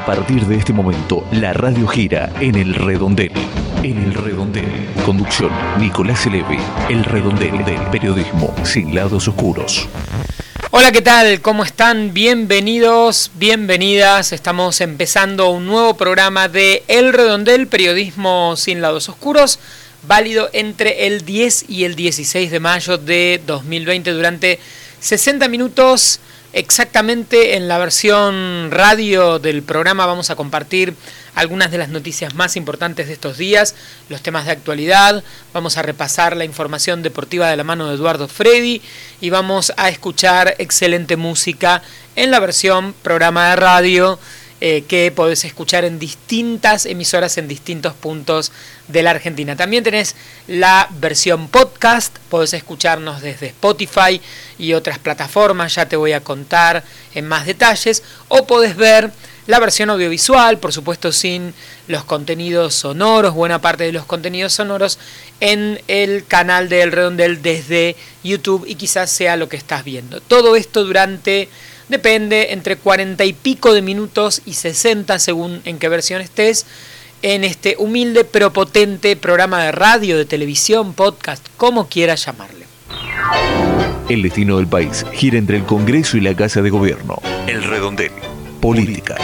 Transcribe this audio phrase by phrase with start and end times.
[0.00, 3.32] A partir de este momento, la radio gira en el redondel.
[3.82, 4.64] En el redondel.
[5.04, 6.58] Conducción, Nicolás Eleve.
[6.88, 9.86] El redondel del periodismo sin lados oscuros.
[10.70, 11.42] Hola, ¿qué tal?
[11.42, 12.14] ¿Cómo están?
[12.14, 14.32] Bienvenidos, bienvenidas.
[14.32, 19.58] Estamos empezando un nuevo programa de El Redondel, periodismo sin lados oscuros,
[20.04, 24.60] válido entre el 10 y el 16 de mayo de 2020 durante
[25.00, 26.20] 60 minutos
[26.52, 30.96] Exactamente en la versión radio del programa vamos a compartir
[31.36, 33.76] algunas de las noticias más importantes de estos días,
[34.08, 35.22] los temas de actualidad,
[35.54, 38.82] vamos a repasar la información deportiva de la mano de Eduardo Freddy
[39.20, 41.82] y vamos a escuchar excelente música
[42.16, 44.18] en la versión programa de radio
[44.60, 48.52] eh, que podés escuchar en distintas emisoras en distintos puntos
[48.88, 49.56] de la Argentina.
[49.56, 54.20] También tenés la versión podcast, podés escucharnos desde Spotify
[54.58, 59.10] y otras plataformas, ya te voy a contar en más detalles, o podés ver
[59.46, 61.54] la versión audiovisual, por supuesto sin
[61.88, 64.98] los contenidos sonoros, buena parte de los contenidos sonoros,
[65.40, 70.20] en el canal de El Redondel desde YouTube y quizás sea lo que estás viendo.
[70.20, 71.48] Todo esto durante
[71.90, 76.64] Depende entre 40 y pico de minutos y 60 según en qué versión estés
[77.20, 82.66] en este humilde pero potente programa de radio, de televisión, podcast, como quieras llamarle.
[84.08, 87.20] El destino del país gira entre el Congreso y la Casa de Gobierno.
[87.48, 88.12] El redondel.
[88.60, 89.16] Política.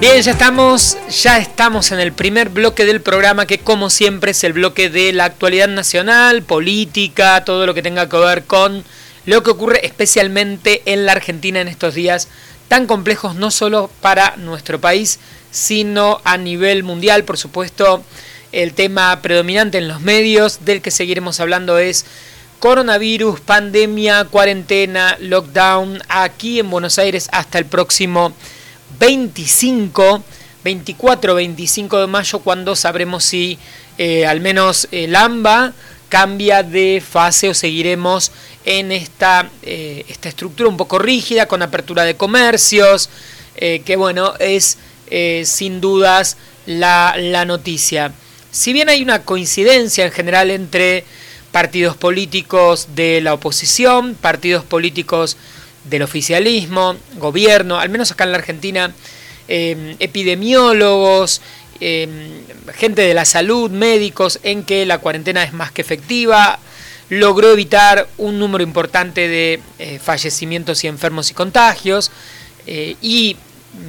[0.00, 4.42] Bien, ya estamos, ya estamos en el primer bloque del programa que como siempre es
[4.44, 8.82] el bloque de la actualidad nacional, política, todo lo que tenga que ver con
[9.26, 12.28] lo que ocurre especialmente en la Argentina en estos días
[12.68, 15.18] tan complejos no solo para nuestro país,
[15.50, 18.02] sino a nivel mundial, por supuesto,
[18.52, 22.06] el tema predominante en los medios del que seguiremos hablando es
[22.58, 28.32] coronavirus, pandemia, cuarentena, lockdown aquí en Buenos Aires hasta el próximo
[28.98, 30.22] 25,
[30.64, 33.58] 24, 25 de mayo, cuando sabremos si
[33.98, 35.72] eh, al menos el AMBA
[36.08, 38.32] cambia de fase o seguiremos
[38.64, 43.08] en esta, eh, esta estructura un poco rígida, con apertura de comercios,
[43.56, 44.78] eh, que bueno, es
[45.44, 46.36] sin dudas
[46.66, 48.12] la, la noticia.
[48.52, 51.04] Si bien hay una coincidencia en general entre
[51.50, 55.36] partidos políticos de la oposición, partidos políticos
[55.84, 58.92] del oficialismo, gobierno, al menos acá en la Argentina,
[59.48, 61.40] eh, epidemiólogos,
[61.80, 62.08] eh,
[62.74, 66.58] gente de la salud, médicos, en que la cuarentena es más que efectiva,
[67.08, 72.10] logró evitar un número importante de eh, fallecimientos y enfermos y contagios,
[73.02, 73.36] y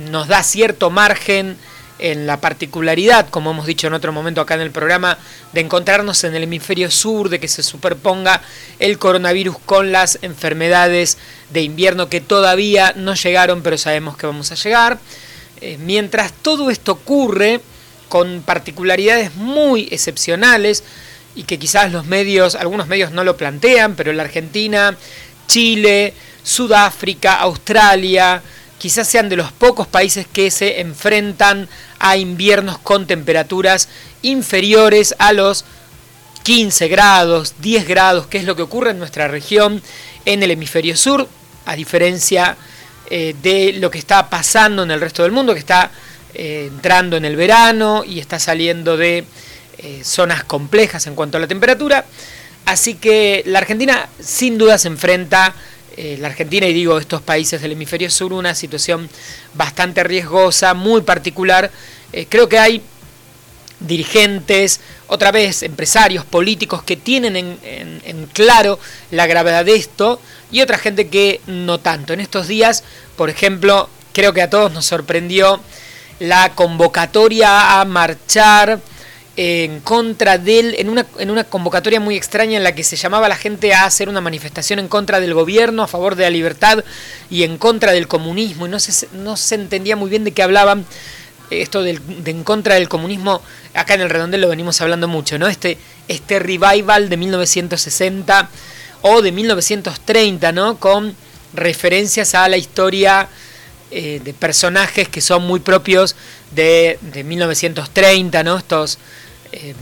[0.09, 1.55] nos da cierto margen
[2.01, 5.17] en la particularidad, como hemos dicho en otro momento acá en el programa,
[5.53, 8.41] de encontrarnos en el hemisferio sur, de que se superponga
[8.79, 11.17] el coronavirus con las enfermedades
[11.51, 14.99] de invierno que todavía no llegaron, pero sabemos que vamos a llegar.
[15.61, 17.61] Eh, mientras todo esto ocurre
[18.09, 20.83] con particularidades muy excepcionales
[21.35, 24.97] y que quizás los medios, algunos medios no lo plantean, pero la Argentina,
[25.47, 26.13] Chile,
[26.43, 28.41] Sudáfrica, Australia,
[28.81, 31.69] quizás sean de los pocos países que se enfrentan
[31.99, 33.89] a inviernos con temperaturas
[34.23, 35.65] inferiores a los
[36.41, 39.83] 15 grados, 10 grados, que es lo que ocurre en nuestra región
[40.25, 41.29] en el hemisferio sur,
[41.67, 42.57] a diferencia
[43.11, 45.91] eh, de lo que está pasando en el resto del mundo, que está
[46.33, 49.25] eh, entrando en el verano y está saliendo de
[49.77, 52.03] eh, zonas complejas en cuanto a la temperatura.
[52.65, 55.53] Así que la Argentina sin duda se enfrenta
[55.97, 59.09] eh, la Argentina y digo estos países del hemisferio sur una situación
[59.53, 61.71] bastante riesgosa, muy particular.
[62.13, 62.81] Eh, creo que hay
[63.79, 70.77] dirigentes, otra vez empresarios, políticos que tienen en, claro la gravedad de esto y otra
[70.77, 72.13] gente que no tanto.
[72.13, 72.83] En estos días,
[73.17, 75.59] por ejemplo, creo que a todos nos sorprendió
[76.19, 78.79] la convocatoria a marchar
[79.43, 82.95] en contra de él, en una, en una convocatoria muy extraña en la que se
[82.95, 86.25] llamaba a la gente a hacer una manifestación en contra del gobierno, a favor de
[86.25, 86.83] la libertad
[87.27, 88.67] y en contra del comunismo.
[88.67, 90.85] Y no se, no se entendía muy bien de qué hablaban.
[91.49, 93.41] Esto de en contra del comunismo,
[93.73, 95.47] acá en el redondel lo venimos hablando mucho, ¿no?
[95.47, 98.47] Este, este revival de 1960
[99.01, 100.77] o de 1930, ¿no?
[100.77, 101.15] Con
[101.55, 103.27] referencias a la historia
[103.89, 106.15] eh, de personajes que son muy propios
[106.51, 108.59] de, de 1930, ¿no?
[108.59, 108.99] Estos
[109.51, 109.75] Em,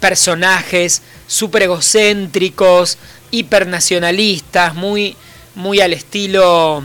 [0.00, 2.98] personajes súper egocéntricos,
[3.30, 5.16] hipernacionalistas, muy,
[5.54, 6.84] muy al estilo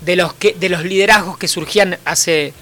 [0.00, 2.54] de los, de los liderazgos que surgían hace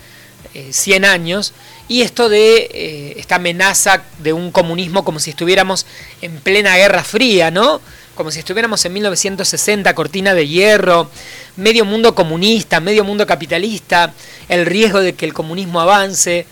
[0.70, 1.52] 100 eh, años
[1.86, 5.86] y esto de eh, esta amenaza de un comunismo como si estuviéramos
[6.22, 7.80] en plena Guerra Fría, ¿no?
[8.16, 11.08] Como si estuviéramos en 1960, cortina de hierro,
[11.56, 14.12] medio mundo comunista, medio mundo capitalista,
[14.48, 16.46] el riesgo de que el comunismo avance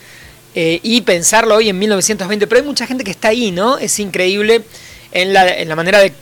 [0.54, 2.46] eh, y pensarlo hoy en 1920.
[2.46, 3.78] Pero hay mucha gente que está ahí, ¿no?
[3.78, 4.62] Es increíble
[5.10, 6.12] en la, en la manera de,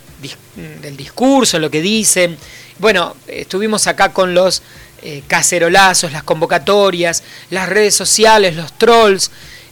[0.81, 2.37] del discurso, lo que dicen.
[2.79, 4.63] Bueno, estuvimos acá con los
[5.03, 9.31] eh, cacerolazos, las convocatorias, las redes sociales, los trolls.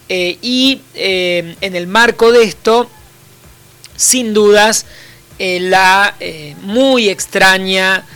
[0.09, 2.91] Eh, y en el marco de esto,
[3.95, 4.87] sin dudas,
[5.39, 6.17] la
[6.63, 8.07] muy extraña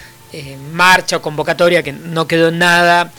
[0.72, 3.12] marcha o convocatoria que no quedó nada,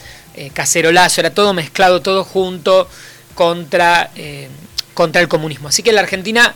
[0.53, 2.89] cacerolazo, era todo mezclado, todo junto
[3.35, 4.11] contra,
[4.93, 5.69] contra el comunismo.
[5.69, 6.55] Así que la Argentina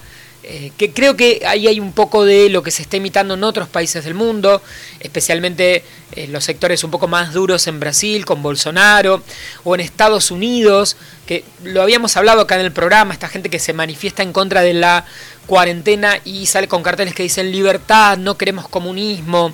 [0.50, 3.44] eh, que creo que ahí hay un poco de lo que se está imitando en
[3.44, 4.62] otros países del mundo,
[5.01, 5.83] especialmente
[6.15, 9.21] en los sectores un poco más duros en Brasil, con Bolsonaro,
[9.65, 10.95] o en Estados Unidos,
[11.25, 14.62] que lo habíamos hablado acá en el programa, esta gente que se manifiesta en contra
[14.62, 15.03] de la
[15.47, 19.53] cuarentena y sale con carteles que dicen libertad, no queremos comunismo.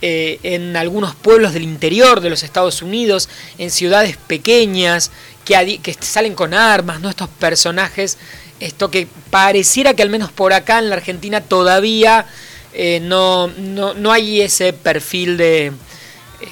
[0.00, 3.28] Eh, en algunos pueblos del interior de los Estados Unidos,
[3.58, 5.10] en ciudades pequeñas,
[5.48, 7.08] que, salen con armas, ¿no?
[7.08, 8.18] estos personajes
[8.60, 12.26] esto que pareciera que al menos por acá en la Argentina todavía
[12.74, 15.72] eh, no, no, hay ese perfil de,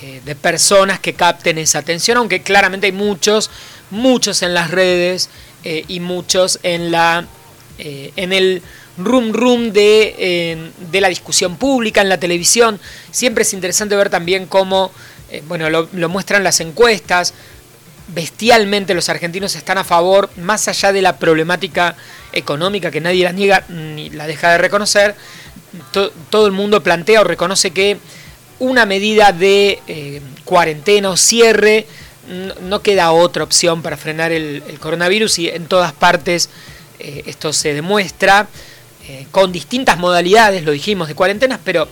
[0.02, 3.50] eh, de, personas que capten esa atención, aunque claramente hay muchos,
[3.90, 5.28] muchos en las redes
[5.64, 7.26] eh, y muchos en, la,
[7.78, 8.62] en el
[8.98, 12.80] room room de, de, la discusión pública, en la televisión.
[13.10, 14.90] Siempre es interesante ver también cómo,
[15.48, 17.34] bueno, lo muestran las encuestas,
[18.08, 21.96] bestialmente los argentinos están a favor, más allá de la problemática
[22.32, 25.14] económica que nadie la niega ni la deja de reconocer,
[26.30, 27.98] todo el mundo plantea o reconoce que
[28.58, 31.86] una medida de eh, cuarentena o cierre
[32.62, 36.48] no queda otra opción para frenar el, coronavirus y en todas partes
[36.98, 38.48] eh, esto se demuestra
[39.08, 41.86] eh, con distintas modalidades, lo dijimos, de cuarentenas, pero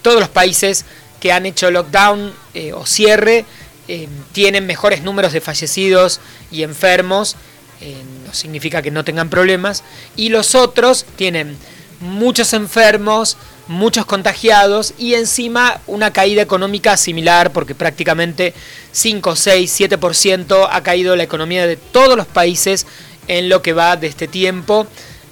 [0.00, 0.84] todos los países
[1.20, 2.32] que han hecho lockdown
[2.74, 3.44] o cierre
[3.88, 6.20] eh, tienen mejores números de fallecidos
[6.50, 7.36] y enfermos,
[7.80, 7.96] eh,
[8.26, 9.82] no significa que no tengan problemas,
[10.16, 11.56] y los otros tienen
[12.00, 13.36] muchos enfermos,
[13.66, 18.52] muchos contagiados y encima una caída económica similar porque prácticamente
[18.92, 22.86] 5, 6, 7% ha caído la economía de todos los países
[23.26, 24.86] en lo que va de este tiempo,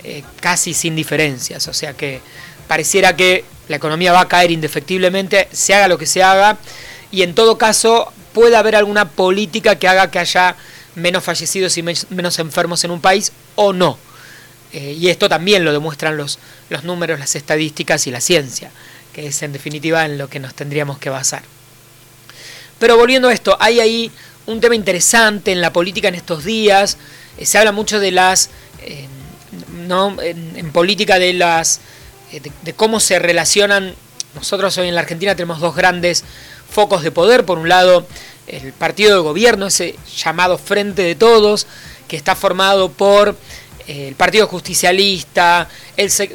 [0.04, 1.69] eh, casi sin diferencias.
[1.69, 2.20] O sea que
[2.66, 6.58] pareciera que la economía va a caer indefectiblemente, se haga lo que se haga,
[7.10, 10.56] y en todo caso puede haber alguna política que haga que haya
[10.94, 13.99] menos fallecidos y menos enfermos en un país o no.
[14.73, 16.38] Eh, y esto también lo demuestran los,
[16.70, 18.70] los números, las estadísticas y la ciencia,
[19.12, 21.43] que es en definitiva en lo que nos tendríamos que basar.
[22.79, 24.11] Pero volviendo a esto, hay ahí
[24.46, 26.96] un tema interesante en la política en estos días.
[27.38, 28.50] Eh, se habla mucho de las,
[28.82, 29.06] eh,
[29.87, 30.17] ¿no?
[30.20, 31.81] En, política de las,
[32.62, 33.94] de cómo se relacionan.
[34.35, 36.25] Nosotros hoy en la Argentina tenemos dos grandes
[36.73, 37.45] focos de poder.
[37.45, 38.07] Por un lado,
[38.47, 41.67] el partido de gobierno, ese llamado Frente de Todos,
[42.09, 43.37] que está formado por
[43.87, 45.69] eh, el Partido Justicialista,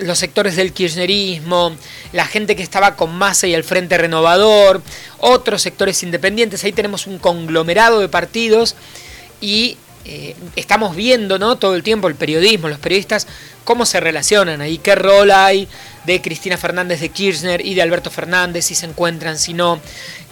[0.01, 1.75] los sectores del kirchnerismo,
[2.13, 4.81] la gente que estaba con Massa y el Frente Renovador,
[5.19, 6.63] otros sectores independientes.
[6.63, 8.75] Ahí tenemos un conglomerado de partidos
[9.41, 9.77] y
[10.09, 11.57] eh, estamos viendo ¿no?
[11.57, 13.27] todo el tiempo el periodismo, los periodistas,
[13.65, 15.67] cómo se relacionan ahí, qué rol hay
[16.05, 19.81] de Cristina Fernández de Kirchner y de Alberto Fernández, si se encuentran, si no,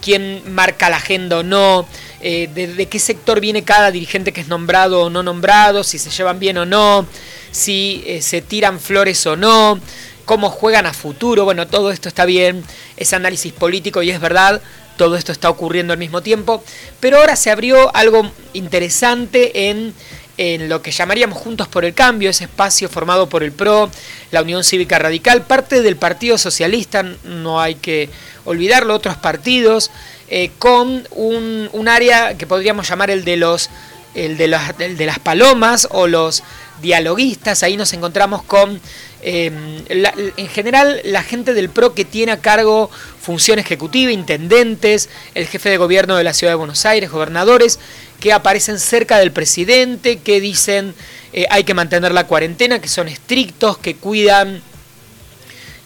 [0.00, 1.86] quién marca la agenda o no,
[2.22, 6.08] eh, de, qué sector viene cada dirigente que es nombrado o no nombrado, si se
[6.08, 7.06] llevan bien o no,
[7.50, 9.78] si eh, se tiran flores o no,
[10.24, 12.64] cómo juegan a futuro, bueno, todo esto está bien,
[12.96, 14.62] es análisis político y es verdad,
[14.96, 16.62] todo esto está ocurriendo al mismo tiempo,
[17.00, 19.94] pero ahora se abrió algo interesante en
[20.38, 23.90] en lo que llamaríamos Juntos por el Cambio, ese espacio formado por el PRO,
[24.30, 28.10] la Unión Cívica Radical, parte del Partido Socialista, no hay que
[28.44, 29.90] olvidarlo, otros partidos,
[30.28, 33.70] eh, con un, un, área que podríamos llamar el de los
[34.14, 36.42] el de, el de las palomas o los
[36.80, 38.80] dialoguistas, ahí nos encontramos con
[39.22, 45.46] Em, en general, la gente del PRO que tiene a cargo función ejecutiva, intendentes, el
[45.46, 47.78] jefe de gobierno de la ciudad de Buenos Aires, gobernadores,
[48.20, 50.94] que aparecen cerca del presidente, que dicen
[51.32, 54.62] eh, hay que mantener la cuarentena, que son estrictos, que cuidan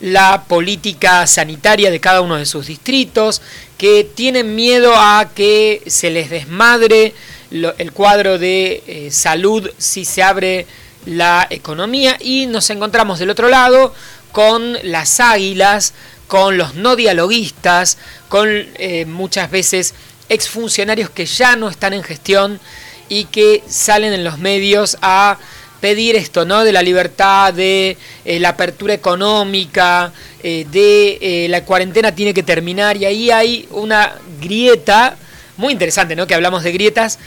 [0.01, 3.43] la política sanitaria de cada uno de sus distritos,
[3.79, 7.15] que tienen miedo a que se les desmadre
[7.51, 10.67] el cuadro de eh, salud si se abre
[11.07, 13.95] la economía y nos encontramos del otro lado
[14.33, 15.95] con las águilas,
[16.27, 19.95] con los no dialoguistas, con eh, muchas veces
[20.29, 22.61] exfuncionarios que ya no están en gestión
[23.09, 25.39] y que salen en los medios a
[25.81, 26.63] pedir esto, ¿no?
[26.63, 32.97] De la libertad, de eh, la apertura económica, eh, de la cuarentena tiene que terminar
[32.97, 35.17] y ahí hay una grieta
[35.57, 36.27] muy interesante, ¿no?
[36.27, 37.19] Que hablamos de grietas,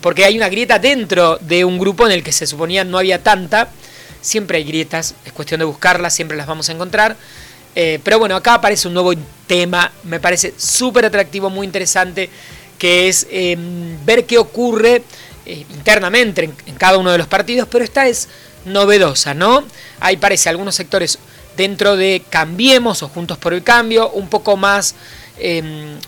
[0.00, 3.22] porque hay una grieta dentro de un grupo en el que se suponía no había
[3.22, 3.68] tanta.
[4.20, 7.16] Siempre hay grietas, es cuestión de buscarlas, siempre las vamos a encontrar.
[7.74, 9.12] pero bueno, acá aparece un nuevo
[9.46, 12.30] tema, me parece súper atractivo, muy interesante,
[12.78, 15.02] que es em, ver qué ocurre
[15.44, 18.28] eh, internamente en, cada uno de los partidos, pero esta es
[18.64, 19.64] novedosa, ¿no?
[20.00, 21.18] Ahí parece algunos sectores
[21.56, 24.94] dentro de Cambiemos o Juntos por el Cambio, un poco más
[25.38, 25.98] em,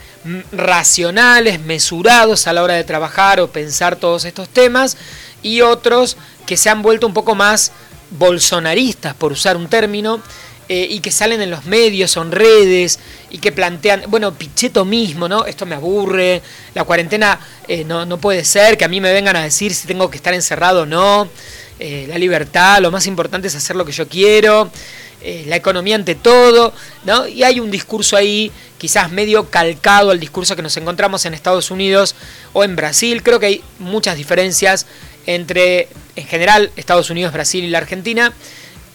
[0.52, 4.96] racionales, mesurados a la hora de trabajar o pensar todos estos temas,
[5.42, 6.16] y otros
[6.46, 7.72] que se han vuelto un poco más
[8.10, 10.20] bolsonaristas, por usar un término,
[10.68, 12.98] eh, y que salen en los medios, son redes,
[13.30, 15.44] y que plantean, bueno, Pichetto mismo, ¿no?
[15.44, 16.40] Esto me aburre,
[16.74, 17.38] la cuarentena
[17.68, 20.16] eh, no, no, puede ser, que a mí me vengan a decir si tengo que
[20.16, 21.28] estar encerrado o no,
[21.78, 24.70] eh, la libertad, lo más importante es hacer lo que yo quiero,
[25.46, 26.72] la economía ante todo,
[27.04, 27.26] ¿no?
[27.26, 31.70] Y hay un discurso ahí, quizás medio calcado al discurso que nos encontramos en Estados
[31.70, 32.14] Unidos
[32.52, 34.86] o en Brasil, creo que hay muchas diferencias
[35.26, 38.32] entre, en general, Estados Unidos, Brasil y la Argentina,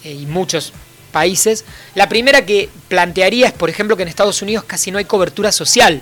[0.04, 0.74] y muchos
[1.12, 1.66] países.
[1.96, 5.52] La primera que plantearía es, por ejemplo, que en Estados Unidos casi no hay cobertura
[5.52, 6.02] social.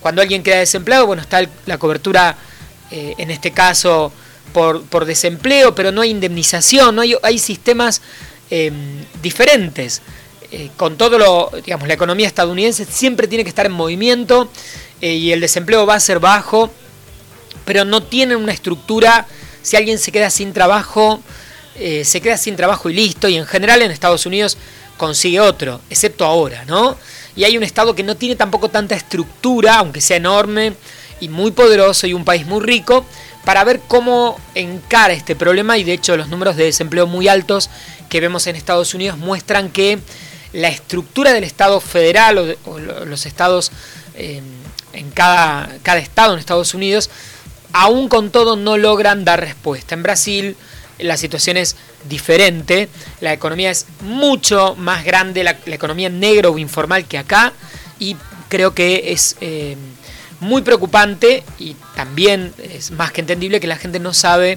[0.00, 2.36] Cuando alguien queda desempleado, bueno, está la cobertura,
[2.90, 4.12] eh, en este caso,
[4.52, 8.00] por, desempleo, pero no hay indemnización, no hay sistemas
[8.50, 10.02] em, diferentes.
[10.50, 14.48] Eh, con todo lo, digamos, la economía estadounidense siempre tiene que estar en movimiento
[15.00, 16.70] eh, y el desempleo va a ser bajo,
[17.64, 19.26] pero no tienen una estructura,
[19.62, 21.20] si alguien se queda sin trabajo,
[21.76, 24.56] eh, se queda sin trabajo y listo, y en general en Estados Unidos
[24.96, 26.96] consigue otro, excepto ahora, ¿no?
[27.34, 30.74] Y hay un Estado que no tiene tampoco tanta estructura, aunque sea enorme
[31.18, 33.04] y muy poderoso y un país muy rico,
[33.44, 37.70] para ver cómo encara este problema y de hecho los números de desempleo muy altos
[38.14, 39.98] que vemos en Estados Unidos muestran que
[40.52, 43.72] la estructura del Estado federal o, los estados
[44.14, 44.40] eh,
[44.92, 47.10] en cada, cada estado en Estados Unidos,
[47.72, 49.96] aún con todo no logran dar respuesta.
[49.96, 50.56] En Brasil
[51.00, 51.74] la situación es
[52.08, 52.88] diferente,
[53.20, 57.52] la economía es mucho más grande, la, economía negra o informal que acá,
[57.98, 58.16] y
[58.48, 59.76] creo que es eh,
[60.38, 64.52] muy preocupante y también es más que entendible que la gente no sabe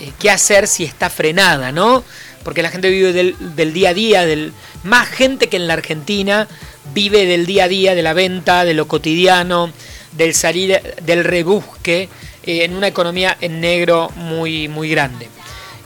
[0.00, 2.04] eh, qué hacer si está frenada, ¿no?
[2.42, 6.48] Porque la gente vive del, día a día, del, más gente que en la Argentina
[6.94, 9.70] vive del día a día, de la venta, de lo cotidiano,
[10.12, 12.08] del salir, del rebusque,
[12.42, 15.28] eh, en una economía en negro muy, muy grande.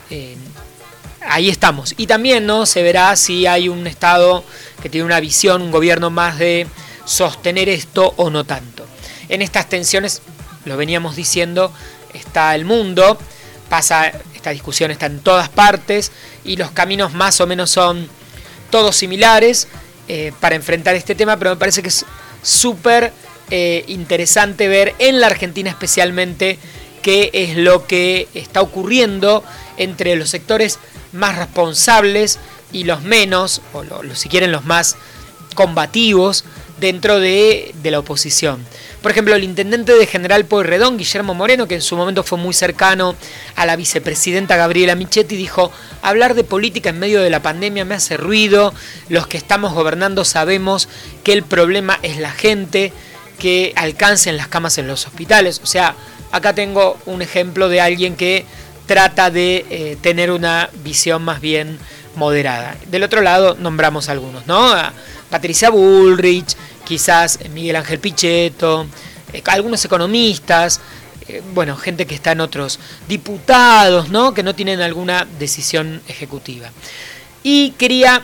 [0.09, 0.37] Eh,
[1.27, 1.93] ahí estamos.
[1.97, 2.65] Y también ¿no?
[2.65, 4.43] se verá si hay un Estado
[4.81, 6.67] que tiene una visión, un gobierno más de
[7.05, 8.85] sostener esto o no tanto.
[9.29, 10.21] En estas tensiones,
[10.65, 11.71] lo veníamos diciendo,
[12.13, 13.17] está el mundo,
[13.69, 16.11] pasa, esta discusión está en todas partes
[16.45, 18.07] y los caminos más o menos son
[18.69, 19.67] todos similares
[20.07, 22.05] eh, para enfrentar este tema, pero me parece que es
[22.41, 23.11] súper
[23.49, 26.59] eh, interesante ver en la Argentina especialmente
[27.01, 29.43] qué es lo que está ocurriendo
[29.77, 30.79] entre los sectores
[31.11, 32.39] más responsables
[32.71, 33.83] y los menos, o
[34.13, 34.97] si quieren los más
[35.53, 36.43] combativos
[36.79, 38.65] dentro de, la oposición.
[39.05, 42.55] Por ejemplo, el intendente de General Pueyrredón, Guillermo Moreno, que en su momento fue muy
[42.55, 43.13] cercano
[43.55, 45.71] a la vicepresidenta Gabriela Michetti, dijo,
[46.01, 48.73] hablar de política en medio de la pandemia me hace ruido,
[49.07, 50.89] los que estamos gobernando sabemos
[51.23, 52.93] que el problema es la gente,
[53.37, 55.61] que alcancen las camas en los hospitales.
[55.63, 55.93] O sea,
[56.31, 58.43] acá tengo un ejemplo de alguien que
[58.87, 61.77] trata de eh, tener una visión más bien
[62.15, 62.75] moderada.
[62.87, 64.73] Del otro lado nombramos algunos, ¿no?
[65.29, 66.55] Patricia Bullrich,
[66.85, 68.87] quizás Miguel Ángel Pichetto,
[69.33, 70.79] eh, algunos economistas,
[71.27, 74.33] eh, bueno, gente que está en otros, diputados, ¿no?
[74.33, 76.71] Que no tienen alguna decisión ejecutiva.
[77.43, 78.23] Y quería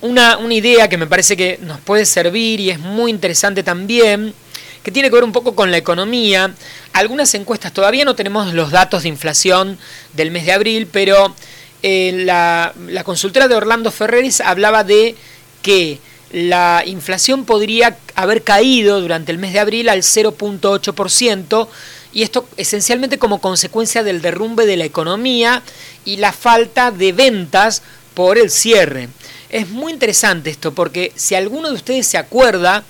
[0.00, 4.34] una, una idea que me parece que nos puede servir y es muy interesante también,
[4.82, 6.52] que tiene que ver un poco con la economía.
[6.92, 9.78] Algunas encuestas, todavía no tenemos los datos de inflación
[10.12, 11.34] del mes de abril, pero
[11.82, 12.72] eh, la,
[13.04, 15.16] consultora de Orlando Ferreris hablaba de
[15.62, 15.98] que
[16.32, 21.68] la inflación podría haber caído durante el mes de abril al 0.8%,
[22.14, 25.62] y esto esencialmente como consecuencia del derrumbe de la economía
[26.04, 27.82] y la falta de ventas
[28.14, 29.08] por el cierre.
[29.48, 32.84] Es muy interesante esto porque si alguno de ustedes se acuerda,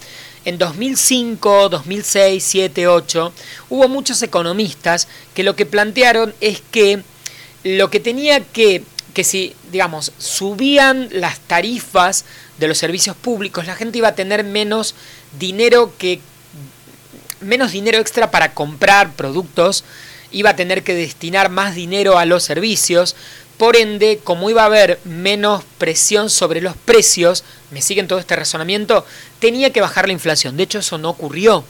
[0.44, 3.32] en 2005, 2006, 2007, 2008,
[3.70, 7.02] hubo muchos economistas que lo que plantearon es que
[7.62, 8.82] lo que tenía que,
[9.14, 12.24] que si, digamos, subían las tarifas
[12.62, 14.94] de los servicios públicos, la gente iba a tener menos
[15.38, 16.20] dinero que
[17.40, 19.84] menos dinero extra para comprar productos
[20.30, 23.14] iba a tener que destinar más dinero a los servicios,
[23.58, 28.34] por ende, como iba a haber menos presión sobre los precios, me siguen todo este
[28.34, 29.06] razonamiento,
[29.38, 30.56] tenía que bajar la inflación.
[30.56, 31.64] De hecho, eso no ocurrió.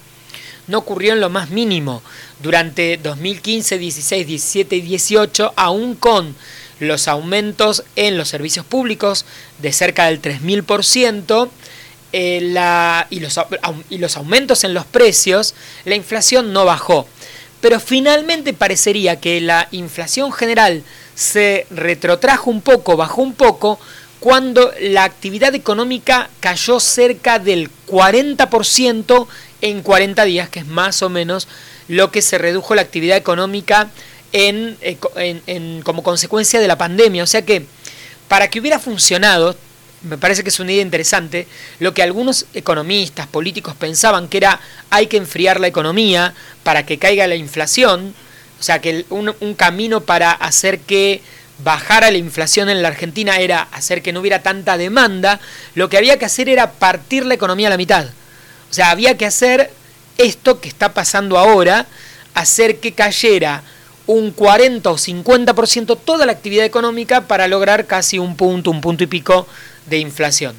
[0.68, 2.02] No ocurrió en lo más mínimo.
[2.40, 6.34] Durante 2015, 16, 17 y 18, aún con
[6.82, 9.24] los aumentos en los servicios públicos
[9.58, 11.48] de cerca del 3.000%,
[12.14, 13.40] eh, y, los,
[13.88, 17.06] y los aumentos en los precios, la inflación no bajó.
[17.60, 20.82] Pero finalmente parecería que la inflación general
[21.14, 23.78] se retrotrajo un poco, bajó un poco,
[24.20, 29.26] cuando la actividad económica cayó cerca del 40%
[29.62, 31.48] en 40 días, que es más o menos
[31.88, 33.90] lo que se redujo la actividad económica
[34.32, 34.96] eh,
[35.46, 37.22] en, como consecuencia de la pandemia.
[37.22, 37.66] O sea que
[38.28, 39.56] para que hubiera funcionado,
[40.02, 41.46] me parece que es una idea interesante,
[41.78, 44.60] lo que algunos economistas, políticos pensaban que era
[44.90, 48.14] hay que enfriar la economía para que caiga la inflación,
[48.58, 51.20] o sea que un, un camino para hacer que
[51.62, 55.40] bajara la inflación en la Argentina era hacer que no hubiera tanta demanda,
[55.74, 58.06] lo que había que hacer era partir la economía a la mitad.
[58.70, 59.70] O sea, había que hacer
[60.18, 61.86] esto que está pasando ahora,
[62.34, 63.62] hacer que cayera
[64.12, 69.04] un 40 o 50% toda la actividad económica para lograr casi un punto, un punto
[69.04, 69.46] y pico
[69.86, 70.54] de inflación.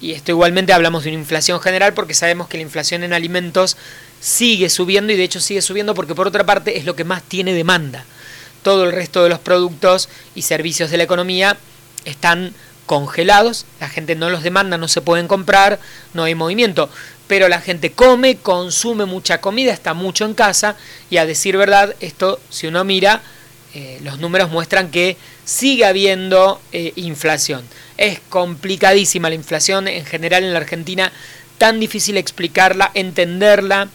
[0.00, 3.76] Y esto igualmente hablamos de una inflación general porque sabemos que la inflación en alimentos
[4.20, 7.22] sigue subiendo y de hecho sigue subiendo porque por otra parte es lo que más
[7.22, 8.04] tiene demanda.
[8.62, 11.56] Todo el resto de los productos y servicios de la economía
[12.04, 12.54] están
[12.86, 15.78] congelados, la gente no los demanda, no se pueden comprar,
[16.12, 16.90] no hay movimiento,
[17.26, 20.76] pero la gente come, consume mucha comida, está mucho en casa
[21.10, 23.22] y a decir verdad, esto si uno mira,
[23.74, 27.64] eh, los números muestran que sigue habiendo eh, inflación.
[27.96, 31.10] Es complicadísima la inflación en general en la Argentina,
[31.58, 33.88] tan difícil explicarla, entenderla,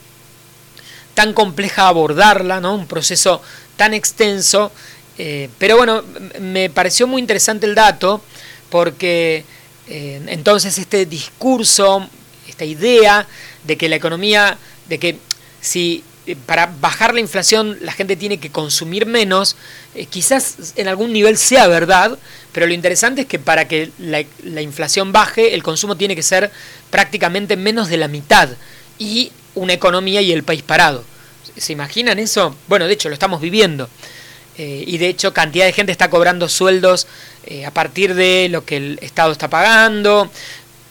[1.14, 2.76] tan compleja abordarla, ¿no?
[2.76, 3.42] Un proceso
[3.78, 4.72] tan extenso.
[5.18, 6.04] Eh, pero bueno,
[6.42, 8.22] me pareció muy interesante el dato
[8.70, 9.46] porque
[9.92, 12.08] entonces este discurso,
[12.50, 13.28] esta idea
[13.64, 14.58] de que la economía,
[14.88, 15.18] de que
[15.62, 19.56] si eh, para bajar la inflación la gente tiene que consumir menos,
[19.96, 22.20] eh, quizás en algún nivel sea verdad,
[22.52, 26.22] pero lo interesante es que para que la, la, inflación baje, el consumo tiene que
[26.22, 26.52] ser
[26.92, 28.50] prácticamente menos de la mitad
[29.00, 31.04] y una economía y el país parado.
[31.58, 32.56] ¿Se imaginan eso?
[32.68, 33.90] Bueno, de hecho lo estamos viviendo.
[34.56, 37.08] Eh, y de hecho cantidad de gente está cobrando sueldos
[37.66, 40.30] a partir de lo que el Estado está pagando.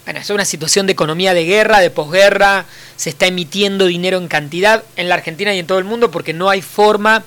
[0.08, 2.64] Bueno, es una situación de economía de guerra, de posguerra,
[2.96, 6.32] se está emitiendo dinero en cantidad en la Argentina y en todo el mundo porque
[6.32, 7.24] no hay forma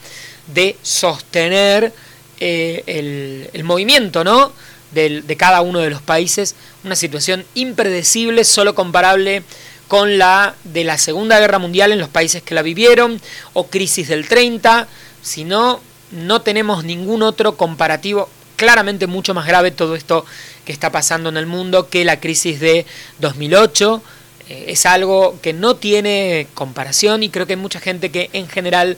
[0.48, 1.94] de sostener
[2.40, 4.52] eh, el, movimiento ¿no?
[4.94, 6.56] de, cada uno de los países.
[6.84, 9.44] Una situación impredecible, solo comparable
[9.88, 13.22] con la de la Segunda Guerra Mundial en los países que la vivieron,
[13.54, 14.88] o crisis del 30,
[15.22, 18.28] sino no tenemos ningún otro comparativo
[18.62, 20.24] claramente mucho más grave todo esto
[20.66, 22.86] que está pasando en el mundo que la crisis de
[23.18, 24.04] 2008.
[24.50, 28.48] Eh, es algo que no tiene comparación y creo que hay mucha gente que en
[28.48, 28.98] general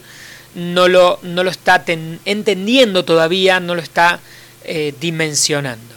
[0.54, 4.20] no lo, no lo está entendiendo todavía, no lo está
[4.64, 5.94] eh, dimensionando.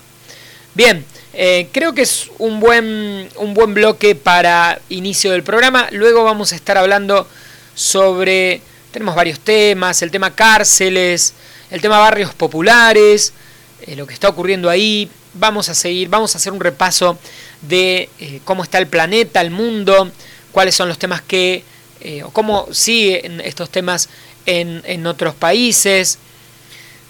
[0.73, 1.03] Bien,
[1.33, 5.89] eh, creo que es un buen, un buen bloque para inicio del programa.
[5.91, 7.27] Luego vamos a estar hablando
[7.75, 11.33] sobre tenemos varios temas, el tema cárceles,
[11.69, 13.33] el tema barrios populares,
[13.81, 15.09] eh, lo que está ocurriendo ahí.
[15.33, 17.17] Vamos a seguir, vamos a hacer un repaso
[17.61, 20.11] de eh, cómo está el planeta, el mundo,
[20.51, 21.63] cuáles son los temas que,
[22.01, 24.09] eh, o cómo siguen estos temas
[24.45, 26.17] en, en otros países.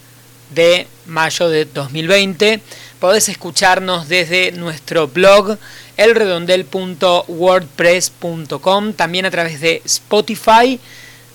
[0.54, 2.62] de mayo de 2020.
[2.98, 5.58] Podés escucharnos desde nuestro blog
[5.98, 10.80] elredondel.wordpress.com, también a través de Spotify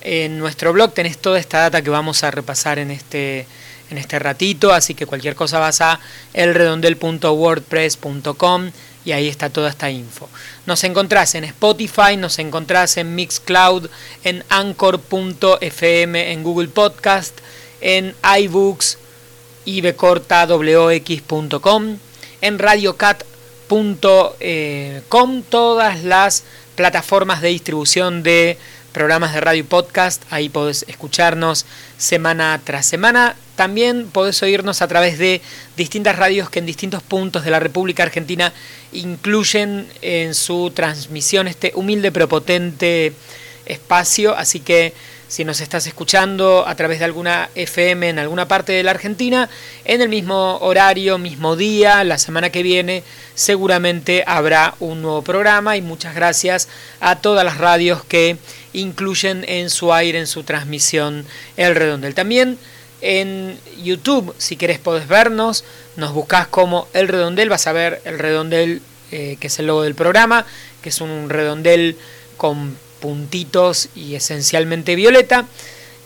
[0.01, 3.45] en nuestro blog tenés toda esta data que vamos a repasar en este,
[3.89, 6.01] en este ratito, así que cualquier cosa vas a
[6.33, 8.71] elredondel.wordpress.com
[9.05, 10.27] y ahí está toda esta info.
[10.65, 13.87] Nos encontrás en Spotify, nos encontrás en Mixcloud,
[14.25, 17.37] en Anchor.fm, en Google Podcast,
[17.79, 18.97] en iBooks,
[19.63, 21.97] ibcortawox.com,
[22.41, 26.43] en radiocat.com, todas las
[26.75, 28.57] plataformas de distribución de
[28.91, 31.65] programas de radio podcast, ahí podés escucharnos
[31.97, 33.35] semana tras semana.
[33.55, 35.41] También podés oírnos a través de
[35.75, 38.53] distintas radios que en distintos puntos de la República Argentina
[38.93, 43.13] incluyen en su transmisión este humilde pero potente
[43.65, 44.93] espacio, así que
[45.27, 49.49] si nos estás escuchando a través de alguna FM en alguna parte de la Argentina,
[49.83, 53.03] en el mismo horario, mismo día, la semana que viene,
[53.35, 55.75] seguramente habrá un nuevo programa.
[55.75, 56.69] Y muchas gracias
[57.01, 58.37] a todas las radios que
[58.77, 61.25] incluyen en su aire, en su transmisión,
[61.57, 62.13] el redondel.
[62.13, 62.57] También
[63.01, 65.63] en YouTube, si querés podés vernos,
[65.95, 69.83] nos buscas como el redondel, vas a ver el redondel eh, que es el logo
[69.83, 70.45] del programa,
[70.81, 71.97] que es un redondel
[72.37, 75.45] con puntitos y esencialmente violeta.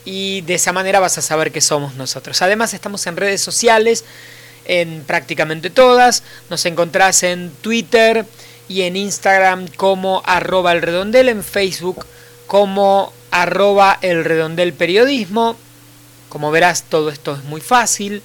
[0.04, 2.42] Y de esa manera vas a saber que somos nosotros.
[2.42, 4.04] Además estamos en redes sociales,
[4.66, 6.24] en prácticamente todas.
[6.50, 8.26] Nos encontrás en Twitter
[8.68, 12.06] y en Instagram como arroba el redondel, en Facebook
[12.52, 15.56] como arroba el redondel periodismo.
[16.28, 18.22] Como verás, todo esto es muy fácil.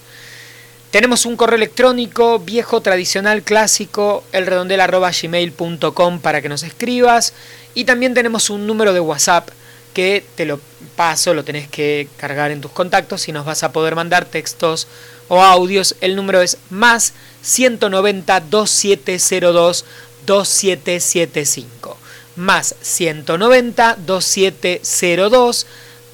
[0.91, 7.31] Tenemos un correo electrónico viejo, tradicional, clásico, elredondel arroba gmail.com para que nos escribas.
[7.73, 9.47] Y también tenemos un número de WhatsApp
[9.93, 10.59] que te lo
[10.97, 14.89] paso, lo tenés que cargar en tus contactos y nos vas a poder mandar textos
[15.29, 15.95] o audios.
[16.01, 17.13] El número es más
[17.43, 19.85] 190 2702
[20.25, 21.97] 2775
[22.37, 25.67] más 190 2702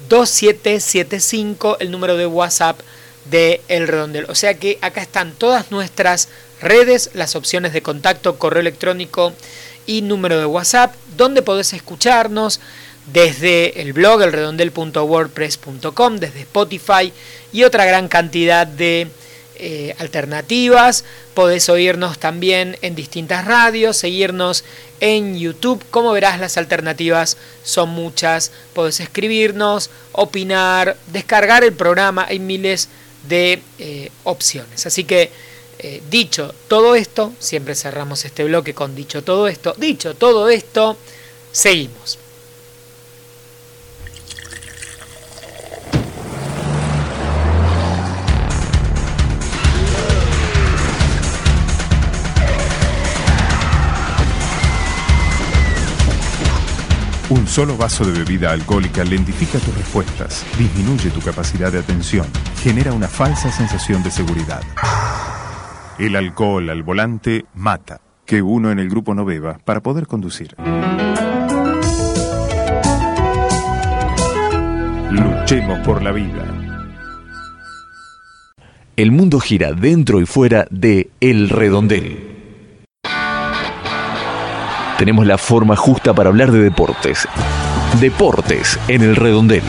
[0.08, 2.80] 2775, el número de WhatsApp
[3.30, 4.26] de El Redondel.
[4.28, 6.28] O sea que acá están todas nuestras
[6.60, 9.32] redes, las opciones de contacto, correo electrónico
[9.86, 12.60] y número de WhatsApp, donde podés escucharnos
[13.12, 17.12] desde el blog elredondel.wordpress.com, desde Spotify
[17.52, 19.08] y otra gran cantidad de
[19.56, 21.04] eh, alternativas.
[21.34, 24.64] Podés oírnos también en distintas radios, seguirnos
[25.00, 25.84] en YouTube.
[25.90, 28.50] Como verás, las alternativas son muchas.
[28.72, 32.26] Podés escribirnos, opinar, descargar el programa.
[32.28, 32.88] Hay miles
[33.28, 34.86] de eh, opciones.
[34.86, 35.30] Así que,
[35.78, 39.74] eh, dicho todo esto, siempre cerramos este bloque con dicho todo esto.
[39.78, 40.96] Dicho todo esto,
[41.52, 42.18] seguimos.
[57.34, 62.28] Un solo vaso de bebida alcohólica lentifica tus respuestas, disminuye tu capacidad de atención,
[62.62, 64.62] genera una falsa sensación de seguridad.
[65.98, 68.00] El alcohol al volante mata.
[68.24, 70.54] Que uno en el grupo no beba para poder conducir.
[75.10, 76.44] Luchemos por la vida.
[78.96, 82.33] El mundo gira dentro y fuera de El Redondel
[84.98, 87.26] tenemos la forma justa para hablar de deportes.
[88.00, 89.62] Deportes en el redondel.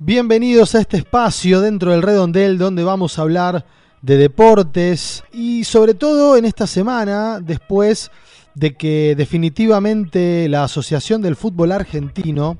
[0.00, 3.64] Bienvenidos a este espacio dentro del redondel donde vamos a hablar
[4.00, 8.10] de deportes y sobre todo en esta semana después
[8.54, 12.56] de que definitivamente la Asociación del Fútbol Argentino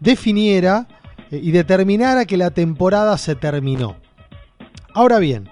[0.00, 0.86] definiera
[1.30, 3.96] y determinara que la temporada se terminó.
[4.92, 5.48] Ahora bien,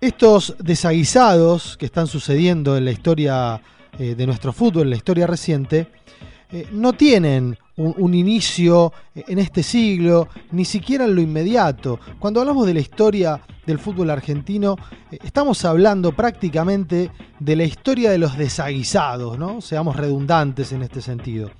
[0.00, 3.60] estos desaguisados que están sucediendo en la historia
[3.98, 5.88] eh, de nuestro fútbol en la historia reciente
[6.52, 11.98] eh, no tienen un, inicio en este siglo, ni siquiera en lo inmediato.
[12.18, 14.76] Cuando hablamos de la historia del fútbol argentino,
[15.10, 19.60] eh, estamos hablando prácticamente de la historia de los desaguisados, ¿no?
[19.60, 21.50] Seamos redundantes en este sentido.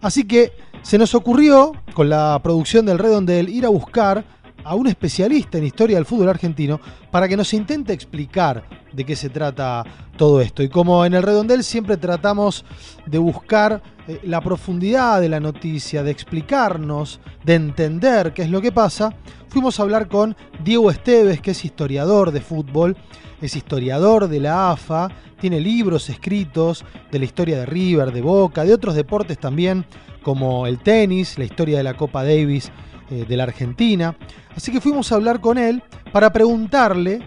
[0.00, 4.24] Así que se nos ocurrió, con la producción del Redondel, ir a buscar
[4.64, 9.16] a un especialista en historia del fútbol argentino para que nos intente explicar de qué
[9.16, 9.84] se trata
[10.16, 10.62] todo esto.
[10.62, 12.64] Y como en el redondel siempre tratamos
[13.06, 18.60] de buscar eh, la profundidad de la noticia, de explicarnos, de entender qué es lo
[18.60, 19.14] que pasa,
[19.48, 22.96] fuimos a hablar con Diego Esteves, que es historiador de fútbol,
[23.40, 25.08] es historiador de la AFA,
[25.40, 29.86] tiene libros escritos de la historia de River, de Boca, de otros deportes también,
[30.22, 32.70] como el tenis, la historia de la Copa Davis
[33.10, 34.16] eh, de la Argentina.
[34.56, 37.20] Así que fuimos a hablar con él para preguntarle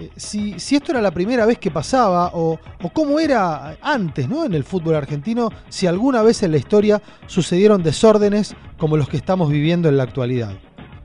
[0.00, 2.58] eh, si, esto era la primera vez que pasaba o,
[2.92, 4.44] cómo era antes ¿no?
[4.44, 9.16] en el fútbol argentino, si alguna vez en la historia sucedieron desórdenes como los que
[9.16, 10.52] estamos viviendo en la actualidad.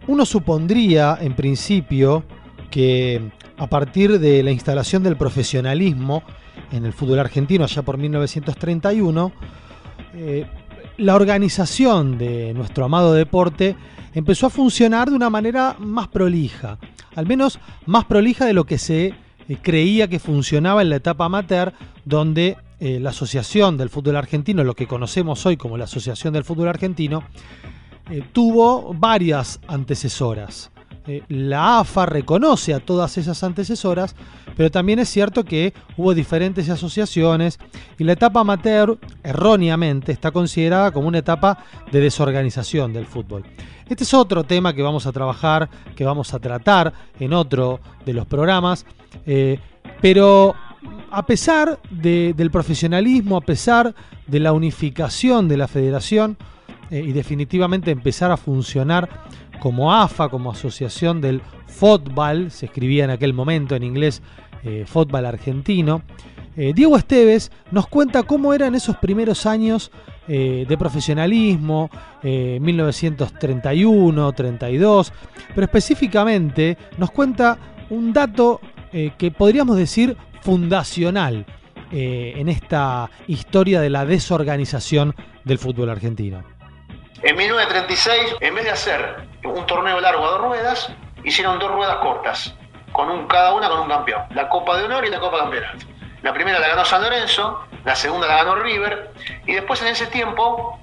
[0.07, 2.23] Uno supondría, en principio,
[2.69, 6.23] que a partir de la instalación del profesionalismo
[6.71, 9.31] en el fútbol argentino allá por 1931,
[10.15, 10.45] eh,
[10.97, 13.75] la organización de nuestro amado deporte
[14.13, 16.78] empezó a funcionar de una manera más prolija,
[17.15, 19.13] al menos más prolija de lo que se
[19.47, 21.73] eh, creía que funcionaba en la etapa amateur,
[22.06, 26.43] donde eh, la Asociación del Fútbol Argentino, lo que conocemos hoy como la Asociación del
[26.43, 27.23] Fútbol Argentino,
[28.10, 30.69] eh, tuvo varias antecesoras.
[31.28, 34.15] la AFA reconoce a todas esas antecesoras,
[34.56, 37.60] pero también es cierto que hubo diferentes asociaciones
[37.99, 41.58] y la etapa amateur, erróneamente, está considerada como una etapa
[41.91, 43.43] de desorganización del fútbol.
[43.93, 48.13] Este es otro tema que vamos a trabajar, que vamos a tratar en otro de
[48.13, 48.88] los programas,
[49.27, 49.60] eh,
[50.01, 50.56] pero
[51.12, 53.93] a pesar del profesionalismo, a pesar
[54.25, 56.38] de la unificación de la federación
[56.89, 59.08] eh, y definitivamente empezar a funcionar
[59.60, 64.23] como AFA, como Asociación del Fútbol, se escribía en aquel momento en inglés
[64.63, 66.01] eh, Fútbol Argentino,
[66.56, 69.91] Diego Esteves nos cuenta cómo eran esos primeros años
[70.27, 71.89] eh, de profesionalismo,
[72.21, 75.13] 1931, eh, 32,
[75.53, 77.57] pero específicamente nos cuenta
[77.89, 78.62] un dato
[78.93, 81.45] eh, que podríamos decir fundacional
[81.95, 86.43] en esta historia de la desorganización del fútbol argentino.
[87.21, 90.91] En 1936, en vez de hacer un torneo largo a dos ruedas,
[91.23, 92.55] hicieron dos ruedas cortas,
[92.91, 95.86] con un, cada una con un campeón, la Copa de Honor y la Copa Campeonato.
[96.23, 99.12] La primera la ganó San Lorenzo, la segunda la ganó River,
[99.45, 100.79] y después en ese tiempo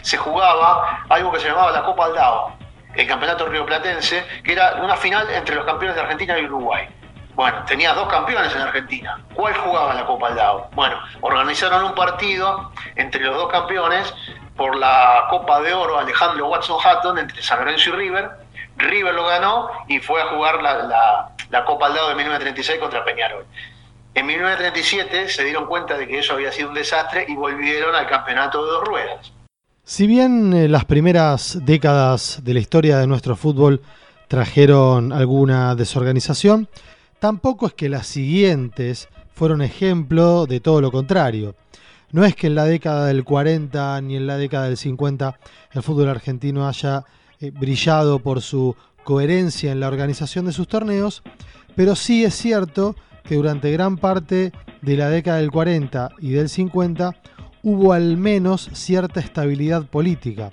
[0.00, 2.56] se jugaba algo que se llamaba la Copa Aldao,
[2.94, 6.88] el campeonato rioplatense, que era una final entre los campeones de Argentina y Uruguay.
[7.34, 9.20] Bueno, tenía dos campeones en Argentina.
[9.34, 10.70] ¿Cuál jugaba la Copa Aldao?
[10.72, 14.14] Bueno, organizaron un partido entre los dos campeones
[14.56, 18.30] por la Copa de Oro Alejandro Watson Hatton entre San Lorenzo y River.
[18.78, 23.04] River lo ganó y fue a jugar la, la, la Copa Aldao de 1936 contra
[23.04, 23.44] Peñarol.
[24.16, 28.06] En 1937 se dieron cuenta de que eso había sido un desastre y volvieron al
[28.06, 29.30] campeonato de dos ruedas.
[29.84, 33.82] Si bien eh, las primeras décadas de la historia de nuestro fútbol
[34.26, 36.66] trajeron alguna desorganización,
[37.18, 41.54] tampoco es que las siguientes fueron ejemplo de todo lo contrario.
[42.10, 45.38] No es que en la década del 40 ni en la década del 50
[45.72, 47.04] el fútbol argentino haya
[47.38, 51.22] eh, brillado por su coherencia en la organización de sus torneos,
[51.74, 56.48] pero sí es cierto que durante gran parte de la década del 40 y del
[56.48, 57.14] 50
[57.62, 60.50] hubo al menos cierta estabilidad política.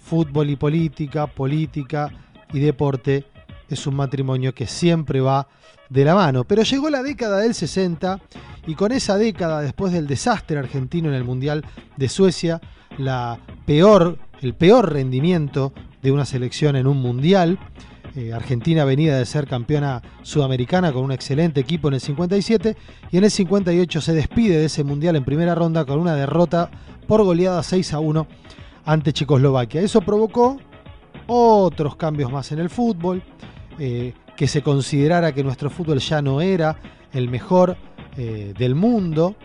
[0.00, 2.10] Fútbol y política, política
[2.52, 3.26] y deporte
[3.68, 5.46] es un matrimonio que siempre va
[5.88, 6.44] de la mano.
[6.44, 8.20] Pero llegó la década del 60
[8.66, 11.64] y con esa década, después del desastre argentino en el Mundial
[11.96, 12.60] de Suecia,
[12.98, 17.58] la peor, el peor rendimiento de una selección en un Mundial,
[18.16, 22.76] eh, Argentina venía de ser campeona sudamericana con un excelente equipo en el 57
[23.12, 26.70] y en el 58 se despide de ese mundial en primera ronda con una derrota
[27.06, 28.26] por goleada 6 a 1
[28.84, 29.80] ante Checoslovaquia.
[29.80, 30.58] Eso provocó
[31.26, 33.22] otros cambios más en el fútbol,
[33.78, 36.76] eh, que se considerara que nuestro fútbol ya no era
[37.12, 37.76] el mejor
[38.16, 39.36] eh, del mundo,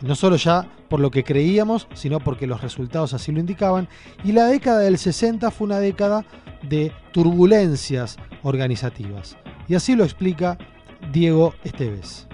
[0.00, 3.88] no solo ya por lo que creíamos, sino porque los resultados así lo indicaban.
[4.24, 6.24] Y la década del 60 fue una década
[6.62, 9.36] de turbulencias organizativas.
[9.68, 10.56] Y así lo explica
[11.12, 12.26] Diego Esteves.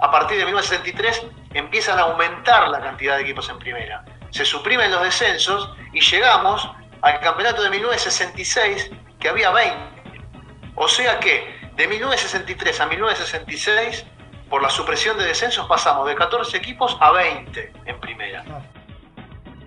[0.00, 4.04] A partir de 1963 empiezan a aumentar la cantidad de equipos en primera.
[4.30, 6.70] Se suprimen los descensos y llegamos
[7.02, 9.76] al campeonato de 1966 que había 20.
[10.74, 14.06] O sea que de 1963 a 1966
[14.50, 18.44] por la supresión de descensos pasamos de 14 equipos a 20 en primera.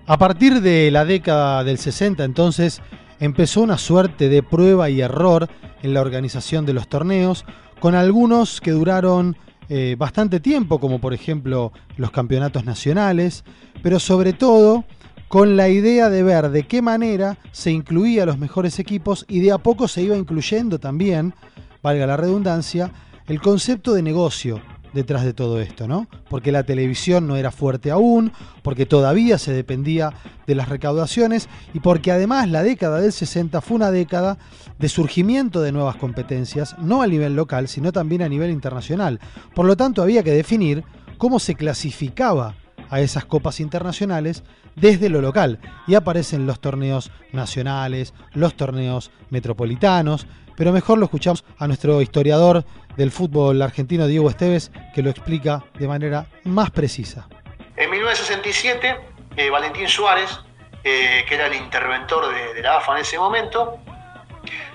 [0.05, 2.81] A partir de la década del 60 entonces
[3.21, 5.47] empezó una suerte de prueba y error
[5.81, 7.45] en la organización de los torneos,
[7.79, 9.37] con algunos que duraron
[9.69, 13.45] eh, bastante tiempo, como por ejemplo los campeonatos nacionales,
[13.81, 14.83] pero sobre todo
[15.29, 19.39] con la idea de ver de qué manera se incluía a los mejores equipos y
[19.39, 21.33] de a poco se iba incluyendo también,
[21.81, 22.91] valga la redundancia,
[23.27, 24.61] el concepto de negocio
[24.93, 26.07] detrás de todo esto, ¿no?
[26.29, 30.13] Porque la televisión no era fuerte aún, porque todavía se dependía
[30.47, 34.37] de las recaudaciones y porque además la década del 60 fue una década
[34.79, 39.19] de surgimiento de nuevas competencias, no a nivel local, sino también a nivel internacional.
[39.53, 40.83] Por lo tanto, había que definir
[41.17, 42.55] cómo se clasificaba
[42.89, 44.43] a esas copas internacionales
[44.75, 51.43] desde lo local y aparecen los torneos nacionales, los torneos metropolitanos, pero mejor lo escuchamos
[51.57, 52.65] a nuestro historiador
[52.97, 57.27] del fútbol argentino, Diego Esteves, que lo explica de manera más precisa.
[57.75, 58.99] En 1967,
[59.35, 60.39] eh, Valentín Suárez,
[60.83, 63.79] eh, que era el interventor de, la AFA en ese momento,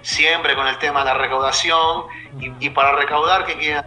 [0.02, 2.04] siempre con el tema de la recaudación
[2.60, 3.84] y, para recaudar que quieren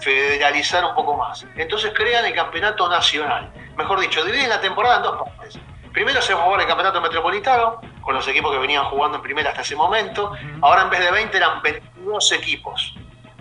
[0.00, 1.46] federalizar un poco más.
[1.56, 3.52] Entonces crean el campeonato nacional.
[3.76, 5.58] Mejor dicho, dividen la temporada en dos partes.
[5.92, 9.22] Primero se va a jugar el campeonato metropolitano, con los equipos que venían jugando en
[9.22, 10.32] primera hasta ese momento.
[10.62, 12.94] Ahora en vez de 20 eran 22 equipos.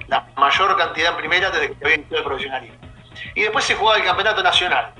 [0.07, 2.77] La mayor cantidad en primera desde que había iniciado el profesionalismo.
[3.35, 4.93] Y después se jugaba el campeonato nacional,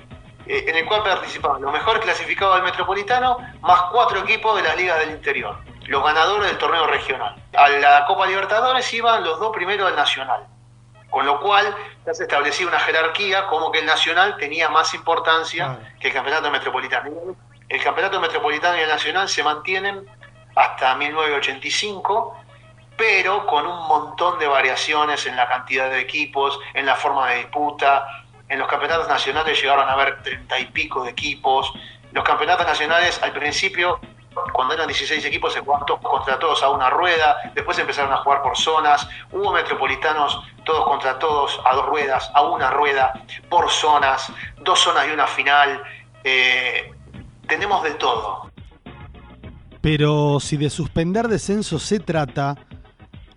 [0.46, 4.76] eh, en el cual participaban los mejores clasificados del metropolitano, más cuatro equipos de las
[4.76, 7.36] ligas del interior, los ganadores del torneo regional.
[7.58, 10.46] A la Copa Libertadores iban los dos primeros del nacional.
[11.10, 11.74] Con lo cual
[12.06, 16.52] ya se establecía una jerarquía como que el nacional tenía más importancia que el campeonato
[16.52, 17.10] metropolitano.
[17.70, 20.06] El campeonato metropolitano y el nacional se mantienen
[20.56, 22.44] hasta 1985,
[22.98, 27.38] pero con un montón de variaciones en la cantidad de equipos, en la forma de
[27.38, 28.08] disputa.
[28.50, 31.72] En los campeonatos nacionales llegaron a haber treinta y pico de equipos.
[32.12, 34.00] Los campeonatos nacionales al principio
[34.54, 38.18] cuando eran 16 equipos se jugaban todos contra todos a una rueda, después empezaron a
[38.18, 43.14] jugar por zonas, hubo metropolitanos todos contra todos a dos ruedas, a una rueda,
[43.50, 44.32] por zonas,
[44.64, 45.82] dos zonas y una final,
[46.24, 46.94] eh,
[47.48, 48.52] tenemos de todo.
[49.82, 52.56] Pero si de suspender descenso se trata,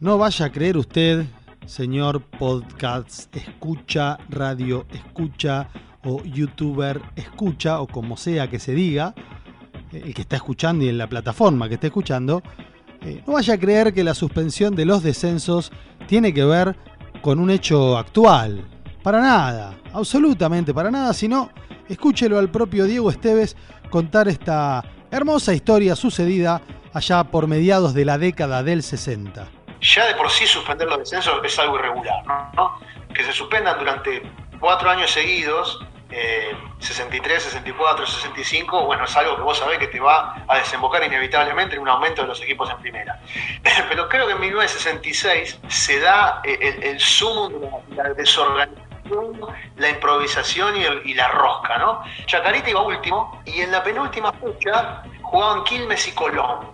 [0.00, 1.26] no vaya a creer usted,
[1.66, 5.68] señor podcast, escucha, radio, escucha
[6.04, 9.14] o youtuber, escucha o como sea que se diga,
[9.92, 12.42] el que está escuchando y en la plataforma que está escuchando,
[13.02, 15.70] eh, no vaya a creer que la suspensión de los descensos
[16.06, 16.76] tiene que ver
[17.20, 18.64] con un hecho actual.
[19.02, 21.50] Para nada, absolutamente para nada, sino
[21.90, 23.54] escúchelo al propio Diego Esteves
[23.90, 26.62] contar esta hermosa historia sucedida
[26.94, 29.59] allá por mediados de la década del 60.
[29.80, 32.78] Ya de por sí suspender los descensos es algo irregular, ¿no?
[33.14, 34.22] Que se suspendan durante
[34.58, 35.80] cuatro años seguidos
[36.80, 41.76] 63, 64, 65, bueno, es algo que vos sabés que te va a desembocar inevitablemente
[41.76, 43.20] en un aumento de los equipos en primera.
[43.88, 47.48] Pero creo que en 1966 se da eh, el, el sumo
[47.88, 49.40] de la, desorganización,
[49.76, 52.02] la improvisación y, la rosca, ¿no?
[52.26, 56.72] Chacarita iba último y en la penúltima fecha jugaban Quilmes y Colón,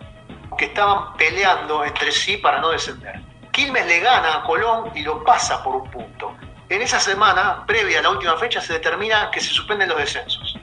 [0.57, 3.21] que estaban peleando entre sí para no descender.
[3.53, 6.37] Quilmes le gana a Colón y lo pasa por un punto.
[6.69, 10.59] En esa semana, previa a la última fecha, se determina que se suspenden los descensos.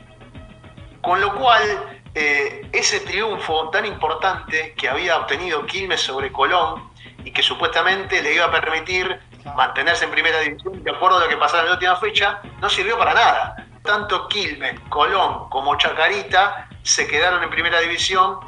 [1.01, 6.91] Con lo cual, eh, ese triunfo tan importante que había obtenido Quilmes sobre Colón
[7.23, 9.19] y que supuestamente le iba a permitir
[9.56, 12.69] mantenerse en primera división de acuerdo a lo que pasara en la última fecha, no
[12.69, 13.67] sirvió para nada.
[13.84, 18.39] Tanto Quilmes, Colón como Chacarita se quedaron en primera división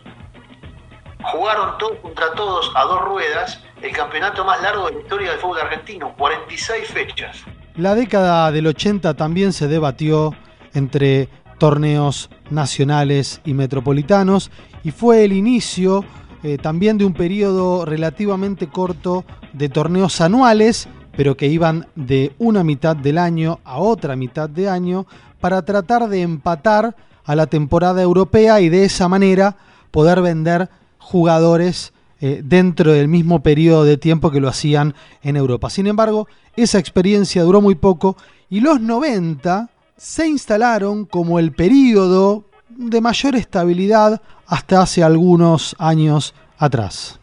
[1.31, 5.39] jugaron todos contra todos a dos ruedas el campeonato más largo de la historia del
[5.39, 7.37] fútbol argentino, 46 fechas.
[7.75, 10.35] La década del 80 también se debatió
[10.73, 14.51] entre torneos nacionales y metropolitanos
[14.83, 16.03] y fue el inicio
[16.43, 20.87] eh, también de un periodo relativamente corto de torneos anuales,
[21.17, 25.07] pero que iban de una mitad del año a otra mitad de año
[25.41, 26.95] para tratar de empatar
[27.25, 29.57] a la temporada europea y de esa manera
[29.89, 31.91] poder vender jugadores
[32.21, 34.93] eh, dentro del mismo periodo de tiempo que lo hacían
[35.23, 35.71] en Europa.
[35.71, 38.15] Sin embargo, esa experiencia duró muy poco
[38.47, 46.35] y los 90 se instalaron como el periodo de mayor estabilidad hasta hace algunos años
[46.59, 47.19] atrás.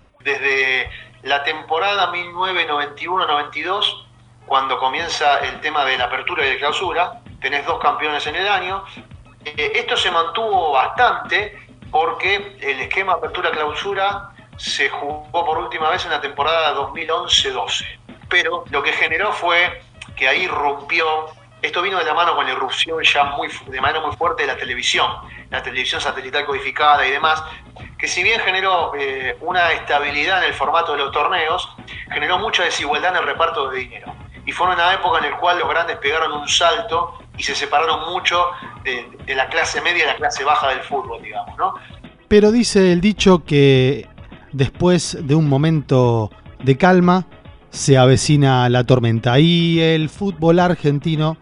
[1.34, 4.06] La temporada 1991-92,
[4.46, 8.46] cuando comienza el tema de la apertura y de clausura, tenés dos campeones en el
[8.46, 8.84] año.
[9.44, 11.58] Eh, esto se mantuvo bastante
[11.90, 17.84] porque el esquema apertura-clausura se jugó por última vez en la temporada 2011-12.
[18.28, 19.82] Pero lo que generó fue
[20.14, 21.26] que ahí rompió,
[21.62, 24.52] esto vino de la mano con la irrupción ya muy, de manera muy fuerte de
[24.52, 25.10] la televisión,
[25.50, 27.42] la televisión satelital codificada y demás,
[28.04, 31.74] que si bien generó eh, una estabilidad en el formato de los torneos,
[32.12, 34.14] generó mucha desigualdad en el reparto de dinero.
[34.44, 38.12] Y fue una época en la cual los grandes pegaron un salto y se separaron
[38.12, 38.44] mucho
[38.82, 41.72] de, la clase media y la clase baja del fútbol, digamos, ¿no?
[42.28, 44.06] Pero dice el dicho que
[44.52, 46.30] después de un momento
[46.62, 47.24] de calma
[47.70, 51.38] se avecina la tormenta y el fútbol argentino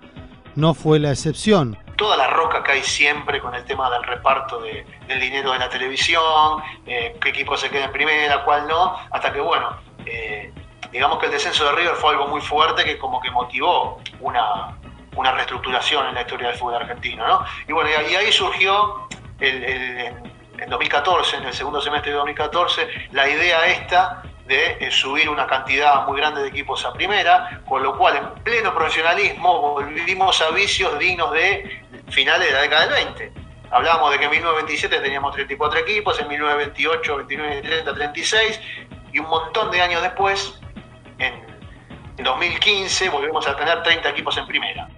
[0.55, 1.77] no fue la excepción.
[2.03, 6.61] Toda la roca cae siempre con el tema del reparto del dinero de la televisión,
[6.85, 10.53] eh, qué equipo se queda en primera, cuál no, hasta que bueno, eh,
[10.91, 14.77] digamos que el descenso de River fue algo muy fuerte que como que motivó una,
[15.33, 17.45] reestructuración en la historia del fútbol argentino, ¿no?
[17.69, 19.07] Y bueno, y ahí surgió
[19.39, 19.63] el,
[20.59, 25.47] en 2014, en el segundo semestre de 2014, la idea esta de eh, subir una
[25.47, 30.51] cantidad muy grande de equipos a primera, con lo cual en pleno profesionalismo volvimos a
[30.51, 31.82] vicios dignos de
[32.13, 33.33] finales de la década del 20.
[33.71, 38.61] Hablábamos de que en 1927 teníamos 34 equipos, en 1928, 29, 30, 36,
[39.13, 40.61] y un montón de años después,
[41.19, 41.33] en
[42.23, 44.89] 2015, volvemos a tener 30 equipos en primera.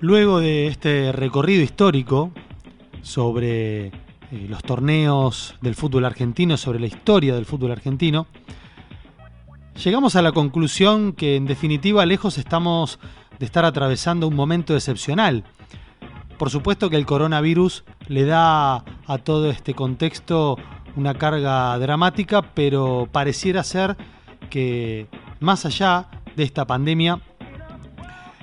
[0.00, 2.30] Luego de este recorrido histórico
[3.02, 3.92] sobre eh,
[4.48, 8.26] los torneos del fútbol argentino, sobre la historia del fútbol argentino,
[9.82, 13.00] llegamos a la conclusión que en definitiva lejos estamos
[13.44, 15.44] estar atravesando un momento excepcional.
[16.38, 18.76] Por supuesto que el coronavirus le da
[19.06, 20.56] a todo este contexto
[20.96, 23.96] una carga dramática, pero pareciera ser
[24.50, 25.06] que
[25.40, 27.20] más allá de esta pandemia,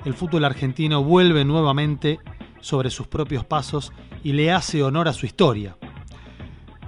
[0.04, 2.18] el fútbol argentino vuelve nuevamente
[2.60, 3.92] sobre sus propios pasos
[4.24, 5.76] y le hace honor a su historia.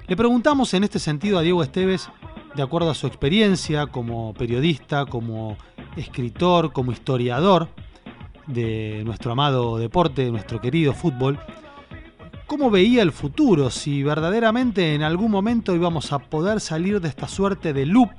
[0.07, 2.09] Le preguntamos en este sentido a Diego Esteves,
[2.55, 5.57] de acuerdo a su experiencia como periodista, como
[5.97, 7.69] escritor, como historiador
[8.47, 11.39] de nuestro amado deporte, de nuestro querido fútbol,
[12.47, 17.29] cómo veía el futuro, si verdaderamente en algún momento íbamos a poder salir de esta
[17.29, 18.13] suerte de loop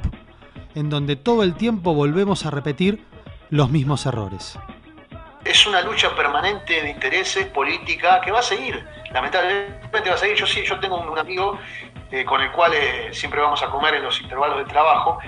[0.73, 3.03] en donde todo el tiempo volvemos a repetir
[3.49, 4.57] los mismos errores
[5.45, 8.83] es una lucha permanente de intereses, política, que va a seguir.
[9.11, 10.35] Lamentablemente va a seguir.
[10.35, 11.59] Yo sí, yo tengo un, amigo
[12.11, 15.19] eh, con el cual eh, siempre vamos a comer en los intervalos de trabajo.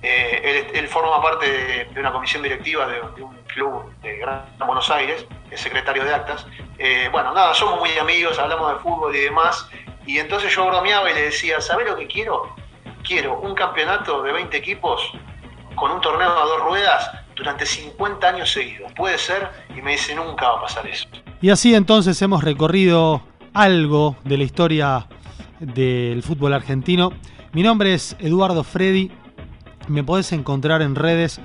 [0.00, 5.26] Eh, él, forma parte de, una comisión directiva de, un club de Gran Buenos Aires,
[5.50, 6.46] es secretario de actas.
[7.12, 9.68] bueno, nada, somos muy amigos, hablamos de fútbol y demás.
[10.06, 12.54] Y entonces yo bromeaba y le decía, ¿sabes lo que quiero?
[13.02, 15.12] Quiero un campeonato de 20 equipos
[15.74, 18.92] con un torneo a dos ruedas durante 50 años seguidos.
[18.94, 21.06] Puede ser, y me dice, nunca va a pasar eso.
[21.40, 23.22] Y así entonces hemos recorrido
[23.54, 25.06] algo de la historia
[25.60, 27.12] del fútbol argentino.
[27.52, 29.10] Mi nombre es Eduardo Freddy.
[29.86, 31.40] Me podés encontrar en redes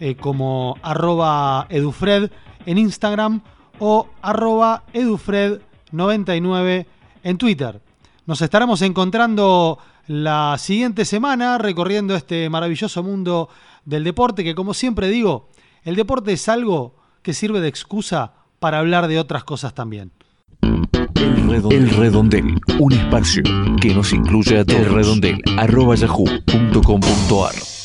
[0.00, 2.30] eh, como arroba edufred
[2.66, 3.42] en Instagram
[3.78, 6.86] o arroba edufred99
[7.22, 7.80] en Twitter.
[8.26, 13.48] Nos estaremos encontrando la siguiente semana recorriendo este maravilloso mundo
[13.84, 15.48] del deporte, que como siempre digo,
[15.84, 20.12] el deporte es algo que sirve de excusa para hablar de otras cosas también.
[20.62, 23.42] El redondel, un espacio
[23.80, 24.80] que nos incluye a todos.
[24.80, 27.77] El redondel, arroba yahoo.com.ar.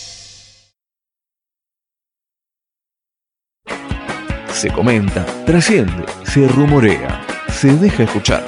[4.63, 8.45] Se comenta, trasciende, se rumorea, se deja escuchar.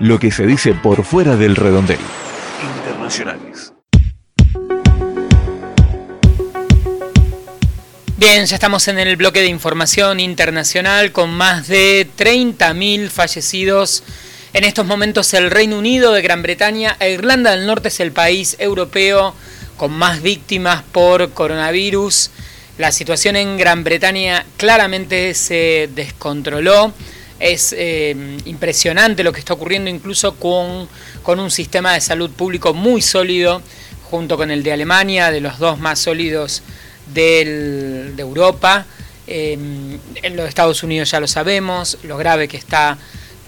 [0.00, 2.00] Lo que se dice por fuera del redondel.
[2.78, 3.72] Internacionales.
[8.16, 14.02] Bien, ya estamos en el bloque de información internacional con más de 30.000 fallecidos
[14.52, 18.10] En estos momentos el Reino Unido de Gran Bretaña e Irlanda del Norte es el
[18.10, 19.32] país europeo
[19.76, 22.32] con más víctimas por coronavirus.
[22.78, 26.92] La situación en Gran Bretaña claramente se descontroló.
[27.40, 28.14] Es eh,
[28.44, 30.88] impresionante lo que está ocurriendo incluso con,
[31.22, 33.62] con un sistema de salud público muy sólido
[34.10, 36.62] junto con el de Alemania, de los dos más sólidos
[37.12, 38.86] de Europa.
[39.26, 40.00] en
[40.34, 42.98] los Estados Unidos ya lo sabemos, lo grave que está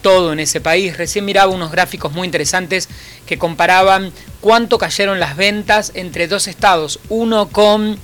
[0.02, 0.96] todo en ese país.
[0.96, 2.88] Recién miraba unos gráficos muy interesantes
[3.26, 7.98] que comparaban cuánto cayeron las ventas entre dos estados, uno con,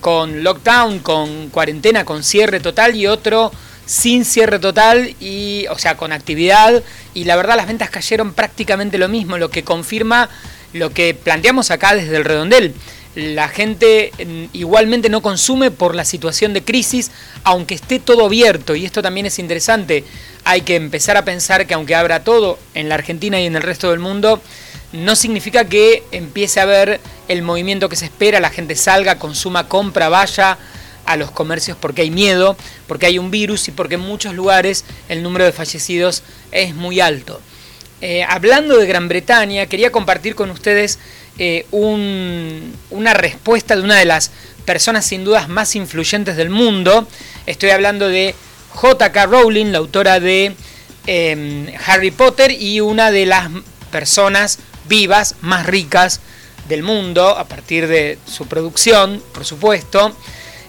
[0.00, 3.52] con lockdown, con cuarentena, con cierre total y otro
[3.86, 6.82] sin cierre total y o sea con actividad.
[7.14, 10.28] Y la verdad las ventas cayeron prácticamente lo mismo lo que confirma
[10.72, 12.74] lo que planteamos acá desde el redondel.
[13.14, 17.10] La gente mm, igualmente no consume por la situación de crisis,
[17.44, 20.04] aunque esté todo abierto, y esto también es interesante,
[20.44, 23.62] hay que empezar a pensar que aunque abra todo en la Argentina y en el
[23.62, 24.42] resto del mundo,
[24.92, 29.68] no significa que empiece a haber el movimiento que se espera, la gente salga, consuma,
[29.68, 30.58] compra, vaya
[31.04, 32.56] a los comercios porque hay miedo,
[32.86, 36.22] porque hay un virus y porque en muchos lugares el número de fallecidos
[36.52, 37.40] es muy alto.
[38.02, 40.98] Eh, hablando de Gran Bretaña, quería compartir con ustedes
[41.38, 44.30] eh, una respuesta de una de las
[44.64, 47.08] personas sin dudas más influyentes del mundo.
[47.46, 48.34] Estoy hablando de
[48.70, 49.26] J.K.
[49.26, 50.54] Rowling, la autora de
[51.06, 53.48] em, Harry Potter y una de las
[53.90, 54.58] personas
[54.88, 56.20] vivas más ricas
[56.68, 60.14] del mundo, a partir de su producción, por supuesto,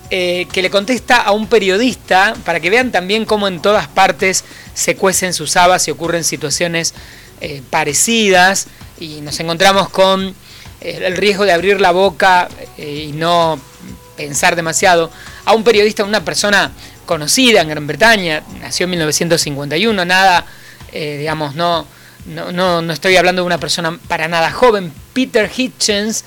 [0.09, 4.43] eh, que le contesta a un periodista para que vean también cómo en todas partes
[4.73, 6.93] se cuecen sus habas y ocurren situaciones
[7.41, 8.67] eh, parecidas
[8.99, 10.35] y nos encontramos con
[10.81, 12.47] el riesgo de abrir la boca
[12.77, 13.59] eh, y no
[14.15, 15.11] pensar demasiado,
[15.45, 16.71] a un periodista, una persona
[17.05, 20.45] conocida en Gran Bretaña, nació en 1951, nada,
[20.91, 21.85] eh, digamos, no,
[22.27, 26.25] no, no, estoy hablando de una persona para nada joven, Peter Hitchens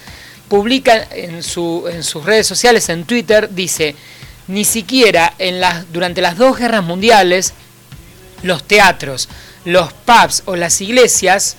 [0.49, 3.95] publica en, su, en sus redes sociales, en Twitter, dice,
[4.49, 7.55] ni siquiera en las, durante las dos guerras mundiales,
[8.43, 9.29] los teatros,
[9.65, 11.57] los pubs o las iglesias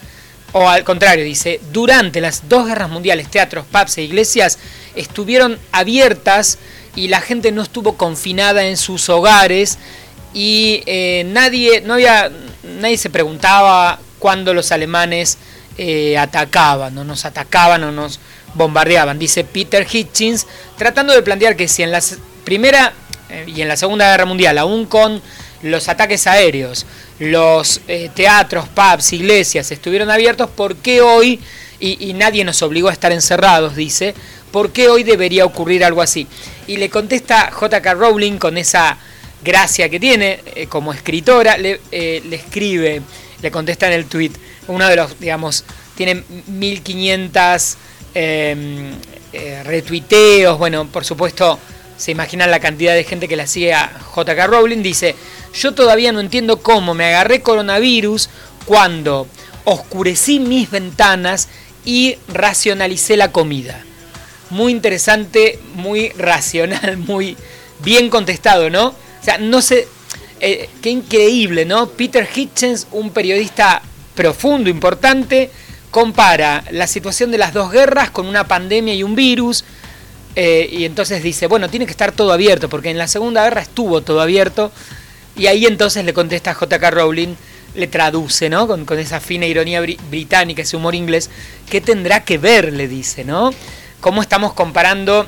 [0.54, 4.60] o al contrario, dice, durante las dos guerras mundiales, teatros, pubs e iglesias
[4.96, 6.58] estuvieron abiertas
[6.96, 9.78] y la gente no estuvo confinada en sus hogares
[10.34, 12.32] y eh, nadie, no había,
[12.64, 15.40] nadie se preguntaba cuándo los alemanes
[15.78, 18.20] eh, atacaban, o nos atacaban o nos
[18.54, 19.18] bombardeaban.
[19.18, 20.46] Dice Peter Hitchens,
[20.78, 22.02] tratando de plantear que si en la
[22.44, 22.94] primera
[23.30, 25.22] eh, y en la segunda guerra mundial, aún con
[25.64, 26.86] los ataques aéreos,
[27.18, 31.40] los eh, teatros, pubs, iglesias estuvieron abiertos, ¿por qué hoy,
[31.80, 34.14] y, nadie nos obligó a estar encerrados, dice,
[34.52, 36.28] ¿por qué hoy debería ocurrir algo así?
[36.68, 38.98] Y le contesta JK Rowling con esa
[39.44, 43.02] gracia que tiene como escritora, le, escribe,
[43.42, 44.32] le contesta en el tweet,
[44.68, 45.64] uno de los, digamos,
[45.96, 47.78] tiene 1500
[48.14, 48.92] em,
[49.64, 51.60] retuiteos, bueno, por supuesto,
[51.98, 55.16] se imaginan la cantidad de gente que la sigue a JK Rowling, dice,
[55.54, 58.30] yo todavía no entiendo cómo me agarré coronavirus
[58.66, 59.28] cuando
[59.66, 61.48] oscurecí mis ventanas
[61.86, 63.84] y racionalicé la comida.
[64.50, 67.38] Muy interesante, muy racional, muy
[67.84, 68.88] bien contestado, ¿no?
[68.88, 69.88] O sea, no sé,
[70.42, 71.88] eh, qué increíble, ¿no?
[71.88, 73.82] Peter Hitchens, un periodista
[74.16, 75.52] profundo, importante,
[75.92, 79.64] compara la situación de las dos guerras con una pandemia y un virus.
[80.36, 83.62] Eh, y entonces dice, bueno, tiene que estar todo abierto, porque en la Segunda Guerra
[83.62, 84.72] estuvo todo abierto.
[85.36, 86.90] Y ahí entonces le contesta J.K.
[86.90, 87.36] Rowling,
[87.76, 88.68] le traduce, ¿no?
[88.68, 91.30] Con, esa fina ironía británica, ese humor inglés.
[91.70, 92.74] ¿Qué tendrá que ver?
[92.74, 93.52] Le dice, ¿no?
[94.00, 95.28] ¿Cómo estamos comparando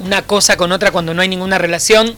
[0.00, 2.16] una cosa con otra cuando no hay ninguna relación?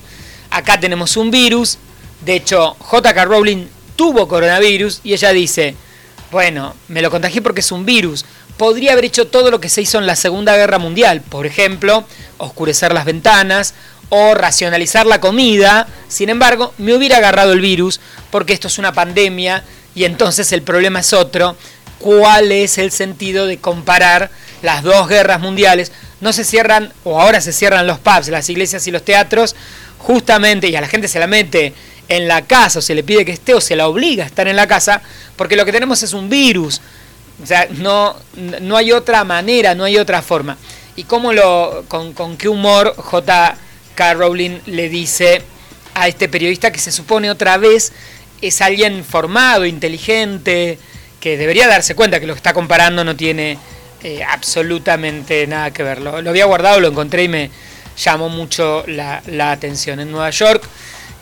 [0.54, 1.78] Acá tenemos un virus.
[2.24, 3.24] De hecho, J.K.
[3.24, 5.74] Rowling tuvo coronavirus y ella dice,
[6.30, 8.24] bueno, me lo contagié porque es un virus.
[8.56, 12.04] Podría haber hecho todo lo que se hizo en la Segunda Guerra Mundial, por ejemplo,
[12.38, 13.74] oscurecer las ventanas
[14.10, 15.88] o racionalizar la comida.
[16.06, 17.98] Sin embargo, me hubiera agarrado el virus
[18.30, 19.64] porque esto es una pandemia
[19.96, 21.56] y entonces el problema es otro.
[21.98, 24.30] ¿Cuál es el sentido de comparar
[24.62, 25.90] las dos guerras mundiales?
[26.20, 29.56] No se cierran, o ahora se cierran los pubs, las iglesias y los teatros,
[30.06, 31.72] justamente, y a la gente se la mete
[32.08, 34.46] en la casa, o se le pide que esté, o se la obliga a estar
[34.46, 35.00] en la casa,
[35.36, 36.80] porque lo que tenemos es un virus.
[37.42, 38.14] O sea, no,
[38.60, 40.58] no hay otra manera, no hay otra forma.
[40.94, 43.56] Y cómo lo, con, con qué humor J.
[43.94, 44.14] K.
[44.14, 45.42] Rowling le dice
[45.94, 47.92] a este periodista que se supone otra vez
[48.42, 50.78] es alguien formado, inteligente,
[51.18, 53.58] que debería darse cuenta que lo que está comparando no tiene
[54.02, 56.02] eh, absolutamente nada que ver.
[56.02, 57.50] Lo, había guardado, lo encontré y me
[57.96, 60.00] llamó mucho la, atención.
[60.00, 60.64] En Nueva York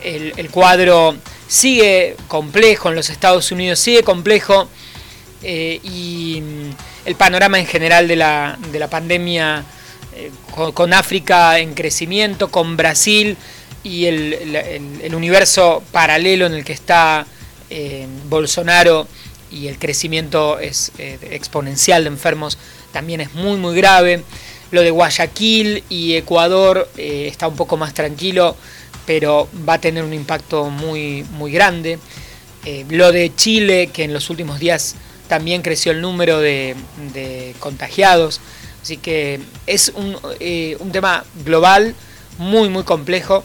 [0.03, 1.15] el, cuadro
[1.47, 4.67] sigue complejo en los Estados Unidos, sigue complejo
[5.41, 6.69] eh, y mm,
[7.05, 9.63] el panorama en general de la, de la pandemia
[10.15, 10.31] eh,
[10.73, 13.37] con, África en crecimiento, con Brasil
[13.83, 17.25] y el, universo paralelo en el que está
[17.69, 19.07] eh, Bolsonaro
[19.51, 22.57] y el crecimiento es exponencial de enfermos
[22.93, 24.23] también es muy muy grave.
[24.73, 28.57] Lo de Guayaquil y Ecuador está un poco más tranquilo
[29.05, 31.99] pero va a tener un impacto muy, muy grande.
[32.65, 34.95] Eh, lo de Chile, que en los últimos días
[35.27, 36.75] también creció el número de,
[37.59, 38.39] contagiados.
[38.81, 41.95] Así que es un, eh, un, tema global
[42.37, 43.43] muy, muy complejo.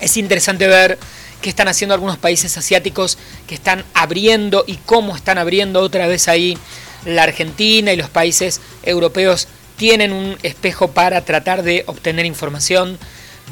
[0.00, 0.98] Es interesante ver
[1.42, 6.28] qué están haciendo algunos países asiáticos que están abriendo y cómo están abriendo otra vez
[6.28, 6.56] ahí.
[7.04, 9.48] La Argentina y los países europeos
[9.80, 12.98] tienen un espejo para tratar de obtener información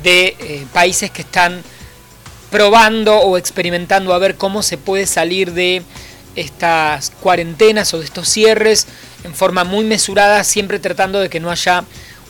[0.02, 1.62] de eh, países que están
[2.50, 5.82] probando o experimentando a ver cómo se puede salir de
[6.36, 8.88] estas cuarentenas o de estos cierres
[9.24, 11.86] en forma muy mesurada, siempre tratando de que no haya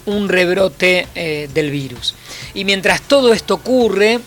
[0.06, 2.14] un rebrote eh, del virus.
[2.54, 4.20] Y mientras todo esto ocurre,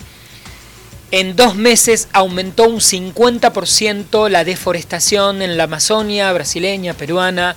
[1.12, 7.56] en dos meses aumentó un 50% la deforestación en la Amazonia brasileña, peruana,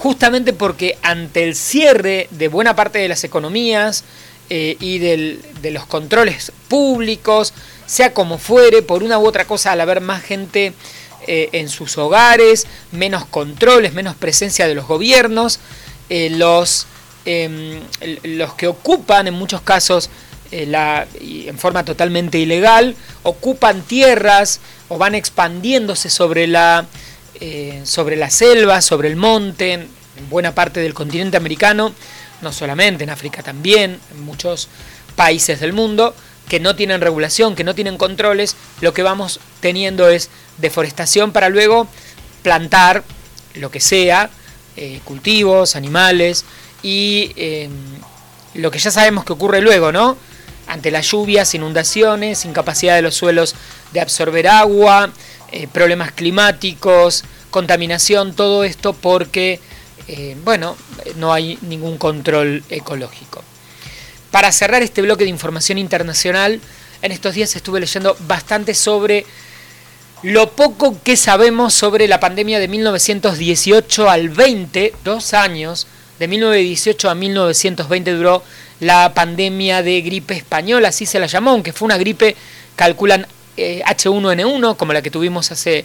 [0.00, 4.02] justamente porque ante el cierre de buena parte de las economías,
[4.48, 7.52] eh, y de los controles públicos,
[7.84, 10.72] sea como fuere, por una u otra cosa, al haber más gente
[11.26, 15.60] eh, en sus hogares, menos controles, menos presencia de los gobiernos,
[16.08, 16.86] eh, los,
[17.26, 17.78] em,
[18.22, 20.08] los que ocupan en muchos casos
[20.50, 26.86] la, en forma totalmente ilegal, ocupan tierras o van expandiéndose sobre la,
[27.84, 29.88] sobre la selva, sobre el monte, en
[30.28, 31.92] buena parte del continente americano,
[32.42, 34.68] no solamente en África también, en muchos
[35.16, 36.14] países del mundo,
[36.48, 41.48] que no tienen regulación, que no tienen controles, lo que vamos teniendo es deforestación para
[41.48, 41.86] luego
[42.42, 43.04] plantar
[43.54, 44.30] lo que sea,
[44.76, 46.44] eh, cultivos, animales
[46.82, 47.70] y em,
[48.54, 50.16] lo que ya sabemos que ocurre luego, ¿no?
[50.66, 53.54] Ante las lluvias, inundaciones, incapacidad de los suelos
[53.92, 55.10] de absorber agua,
[55.52, 59.60] eh, problemas climáticos, contaminación, todo esto porque
[60.12, 60.76] eh, bueno,
[61.16, 63.44] no hay ningún control ecológico.
[64.30, 66.60] Para cerrar este bloque de información internacional,
[67.02, 69.24] en estos días estuve leyendo bastante sobre
[70.22, 75.86] lo poco que sabemos sobre la pandemia de 1918 al 20, dos años,
[76.18, 78.42] de 1918 a 1920 duró
[78.80, 82.36] la pandemia de gripe española, así se la llamó, aunque fue una gripe,
[82.76, 83.26] calculan
[83.86, 85.84] H1N1, eh, como la que tuvimos hace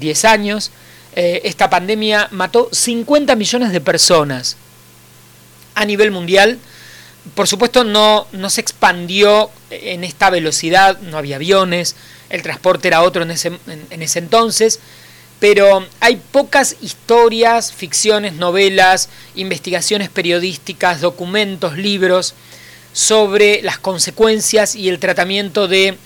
[0.00, 0.70] 10 años.
[1.14, 4.56] Eh, esta pandemia mató 50 millones de personas
[5.74, 6.58] a nivel mundial.
[7.34, 11.94] Por supuesto no, no se expandió en esta velocidad, no había aviones,
[12.30, 14.80] el transporte era otro en ese, en ese entonces,
[15.38, 22.34] pero hay pocas historias, ficciones, novelas, investigaciones periodísticas, documentos, libros
[22.92, 25.96] sobre las consecuencias y el tratamiento de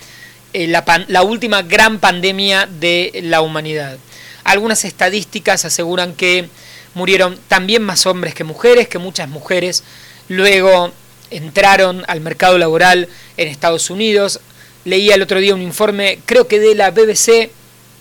[0.58, 3.98] eh, la, la última gran pandemia de la humanidad.
[4.42, 6.48] Algunas estadísticas aseguran que
[6.94, 9.84] murieron también más hombres que mujeres, que muchas mujeres
[10.28, 10.92] luego
[11.30, 14.40] entraron al mercado laboral en Estados Unidos.
[14.86, 17.50] Leía el otro día un informe, creo que de la BBC,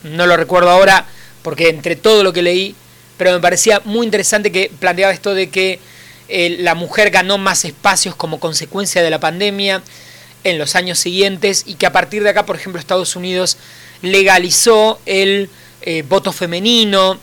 [0.03, 1.07] no lo recuerdo ahora,
[1.41, 2.73] porque entre todo lo que leí,
[3.17, 5.81] pero me parecía muy interesante que planteaba esto de que
[6.29, 9.83] eh, la mujer ganó más espacios como consecuencia de la pandemia
[10.45, 13.57] en los años siguientes y que a partir de acá, por ejemplo, Estados Unidos
[14.01, 15.49] legalizó el
[15.81, 17.19] eh, voto femenino,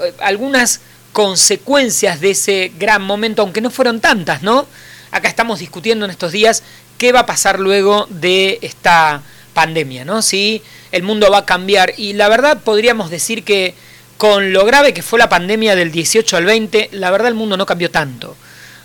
[0.00, 0.80] eh, algunas
[1.12, 4.66] consecuencias de ese gran momento, aunque no fueron tantas, ¿no?
[5.12, 6.62] Acá estamos discutiendo en estos días
[6.98, 9.22] qué va a pasar luego de esta
[9.54, 10.20] pandemia, ¿no?
[10.20, 10.60] Si
[10.92, 11.94] el mundo va a cambiar.
[11.96, 13.74] Y la verdad podríamos decir que
[14.16, 17.56] con lo grave que fue la pandemia del 18 al 20, la verdad el mundo
[17.56, 18.36] no cambió tanto.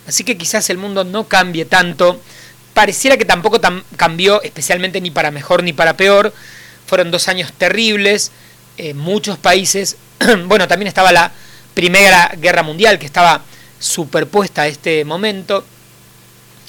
[0.08, 2.22] Así que quizás el mundo no cambie tanto.
[2.74, 3.60] Pareciera que tampoco
[3.98, 6.34] cambió especialmente ni para mejor ni para peor.
[6.86, 8.32] Fueron dos años terribles
[8.96, 9.98] muchos países,
[10.46, 11.32] bueno, también estaba la
[11.74, 13.44] Primera Guerra Mundial que estaba
[13.80, 15.66] superpuesta a este momento,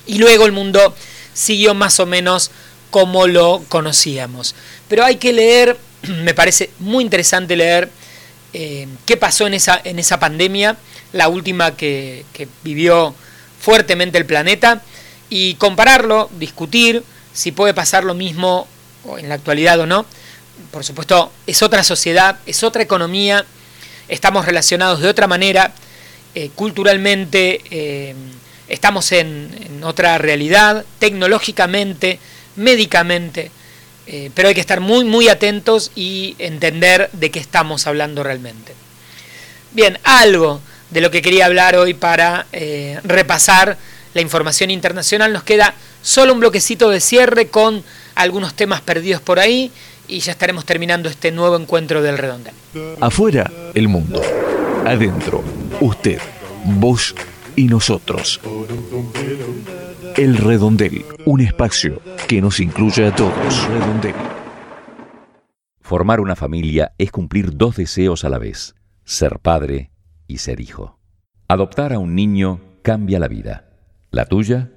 [0.07, 0.95] y luego el mundo
[1.33, 2.51] siguió más o menos
[2.91, 4.55] como lo conocíamos.
[4.89, 5.79] Pero hay que leer,
[6.23, 7.91] me parece muy interesante leer
[8.53, 10.77] eh, qué pasó en esa, en esa pandemia,
[11.13, 12.25] la última que
[12.63, 13.15] vivió
[13.61, 14.83] fuertemente el planeta,
[15.35, 17.03] y compararlo, discutir
[17.33, 18.69] si puede pasar lo mismo
[19.17, 20.05] en la actualidad o no,
[20.71, 23.47] por supuesto, es otra sociedad, es otra economía,
[24.09, 25.73] estamos relacionados de otra manera,
[26.35, 28.15] eh, culturalmente eh,
[28.69, 32.19] estamos en, otra realidad, tecnológicamente
[32.57, 33.51] médicamente,
[34.07, 38.75] eh, pero hay que estar muy, muy atentos y entender de qué estamos hablando realmente.
[39.71, 40.61] Bien, algo
[40.91, 42.47] de lo que quería hablar hoy para
[43.03, 43.79] repasar
[44.15, 45.33] la información internacional.
[45.33, 47.83] Nos queda solo un bloquecito de cierre con
[48.15, 49.71] algunos temas perdidos por ahí
[50.09, 52.55] y ya estaremos terminando este nuevo encuentro del redondel.
[53.01, 54.21] Afuera, el mundo.
[54.85, 55.43] Adentro,
[55.81, 56.21] usted,
[56.65, 57.15] vos
[57.57, 58.41] y nosotros.
[60.17, 63.69] El redondel, un espacio que nos incluye a todos.
[63.69, 64.15] Redondel.
[65.81, 69.91] Formar una familia es cumplir dos deseos a la vez, ser padre
[70.27, 70.99] y ser hijo.
[71.49, 73.72] Adoptar a un niño cambia la vida,
[74.13, 74.71] la tuya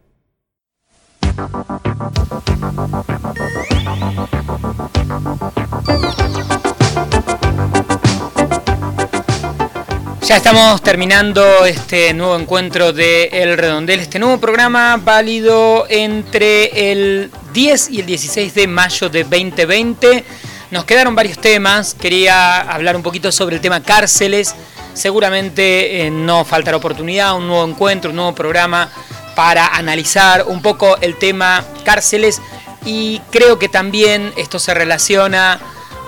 [10.27, 17.31] Ya estamos terminando este nuevo encuentro de El Redondel, este nuevo programa válido entre el
[17.53, 20.25] 10 y el 16 de mayo de 2020.
[20.71, 24.55] Nos quedaron varios temas, quería hablar un poquito sobre el tema cárceles,
[24.95, 28.91] seguramente eh, no faltará oportunidad, un nuevo encuentro, un nuevo programa
[29.37, 32.41] para analizar un poco el tema cárceles.
[32.87, 35.61] Y creo que también esto se relaciona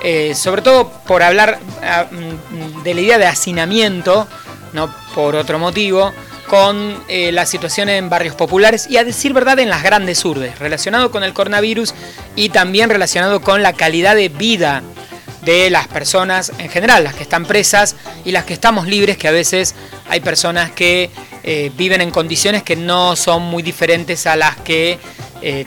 [0.03, 4.29] eh, sobre todo por hablar ah, mm, de la idea de hacinamiento,
[4.73, 6.13] no por otro motivo,
[6.47, 10.59] con eh, la situación en barrios populares y a decir verdad en las grandes urbes,
[10.59, 11.94] relacionado con el coronavirus
[12.34, 14.82] y también relacionado con la calidad de vida
[15.42, 19.28] de las personas en general, las que están presas y las que estamos libres, que
[19.28, 19.74] a veces
[20.09, 21.11] hay personas que
[21.44, 24.99] eh, viven en condiciones que no son muy diferentes a las que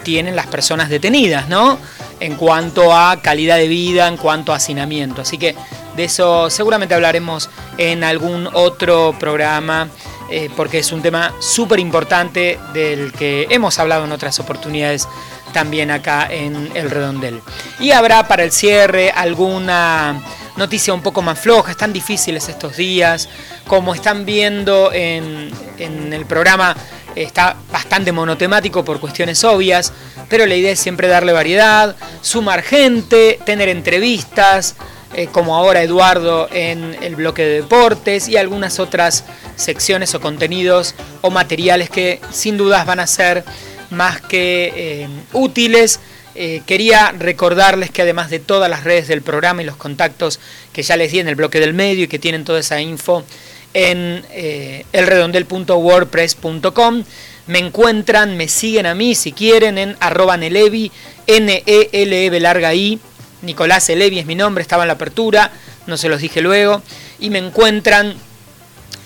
[0.04, 1.80] tienen las personas detenidas, ¿no?
[2.20, 5.22] en cuanto a calidad de vida, en cuanto a hacinamiento.
[5.22, 5.56] Así que
[5.96, 9.90] de eso seguramente hablaremos en algún otro programa,
[10.32, 15.08] eh, porque es un tema súper importante del que hemos hablado en otras oportunidades
[15.54, 17.42] también acá en El Redondel.
[17.80, 20.22] Y habrá para el cierre alguna
[20.56, 23.30] noticia un poco más floja, están difíciles estos días,
[23.66, 26.76] como están viendo en, el programa
[27.16, 29.92] está bastante monotemático por cuestiones obvias,
[30.30, 34.76] pero la idea es siempre darle variedad, sumar gente, tener entrevistas,
[35.16, 39.24] eh, como ahora Eduardo en el bloque de deportes y algunas otras
[39.60, 43.44] secciones o contenidos o materiales que sin dudas van a ser
[43.90, 46.00] más que eh, útiles.
[46.36, 50.40] Eh, quería recordarles que además de todas las redes del programa y los contactos
[50.72, 53.26] que ya les di en el bloque del medio y que tienen toda esa info
[53.74, 57.04] en eh, elredondel.wordpress.com.
[57.48, 60.90] Me encuentran, me siguen a mí si quieren en arroba Nelevi,
[61.28, 63.00] N-E-L-E larga I.
[63.42, 65.52] Nicolás Elevi es mi nombre, estaba en la apertura,
[65.88, 66.82] no se los dije luego.
[67.20, 68.16] Y me encuentran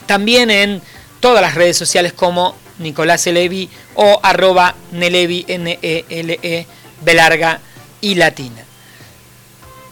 [0.05, 0.81] también en
[1.19, 6.67] todas las redes sociales como Nicolás Elevi o arroba Nelevi, N-E-L-E,
[7.01, 7.59] B larga
[8.01, 8.63] y latina.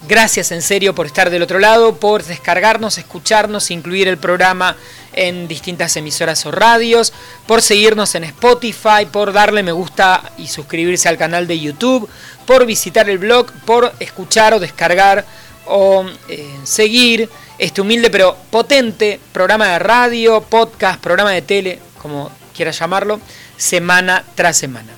[0.08, 4.76] Gracias en serio por estar del otro lado, por descargarnos, escucharnos, incluir el programa
[5.12, 7.12] en distintas emisoras o radios,
[7.46, 12.08] por seguirnos en Spotify, por darle me gusta y suscribirse al canal de YouTube,
[12.46, 15.24] por visitar el blog, por escuchar o descargar
[15.66, 22.30] o eh, seguir este humilde pero potente programa de radio, podcast, programa de tele, como
[22.54, 23.20] quiera llamarlo,
[23.56, 24.92] semana tras semana.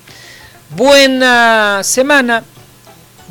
[0.69, 2.43] Buena semana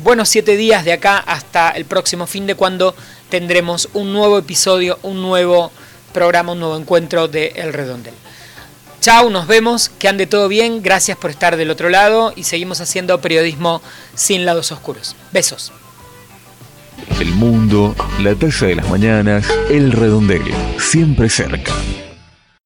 [0.03, 2.95] buenos siete días de acá hasta el próximo fin de cuando
[3.29, 5.71] tendremos un nuevo episodio, un nuevo
[6.13, 8.13] programa, un nuevo encuentro de El Redondel.
[9.01, 12.81] Chao, nos vemos, que ande todo bien, gracias por estar del otro lado y seguimos
[12.81, 13.81] haciendo periodismo
[14.15, 15.15] sin lados oscuros.
[15.31, 15.71] Besos.
[17.19, 20.43] El mundo, la taza de las mañanas, El Redondel,
[20.77, 21.71] siempre cerca.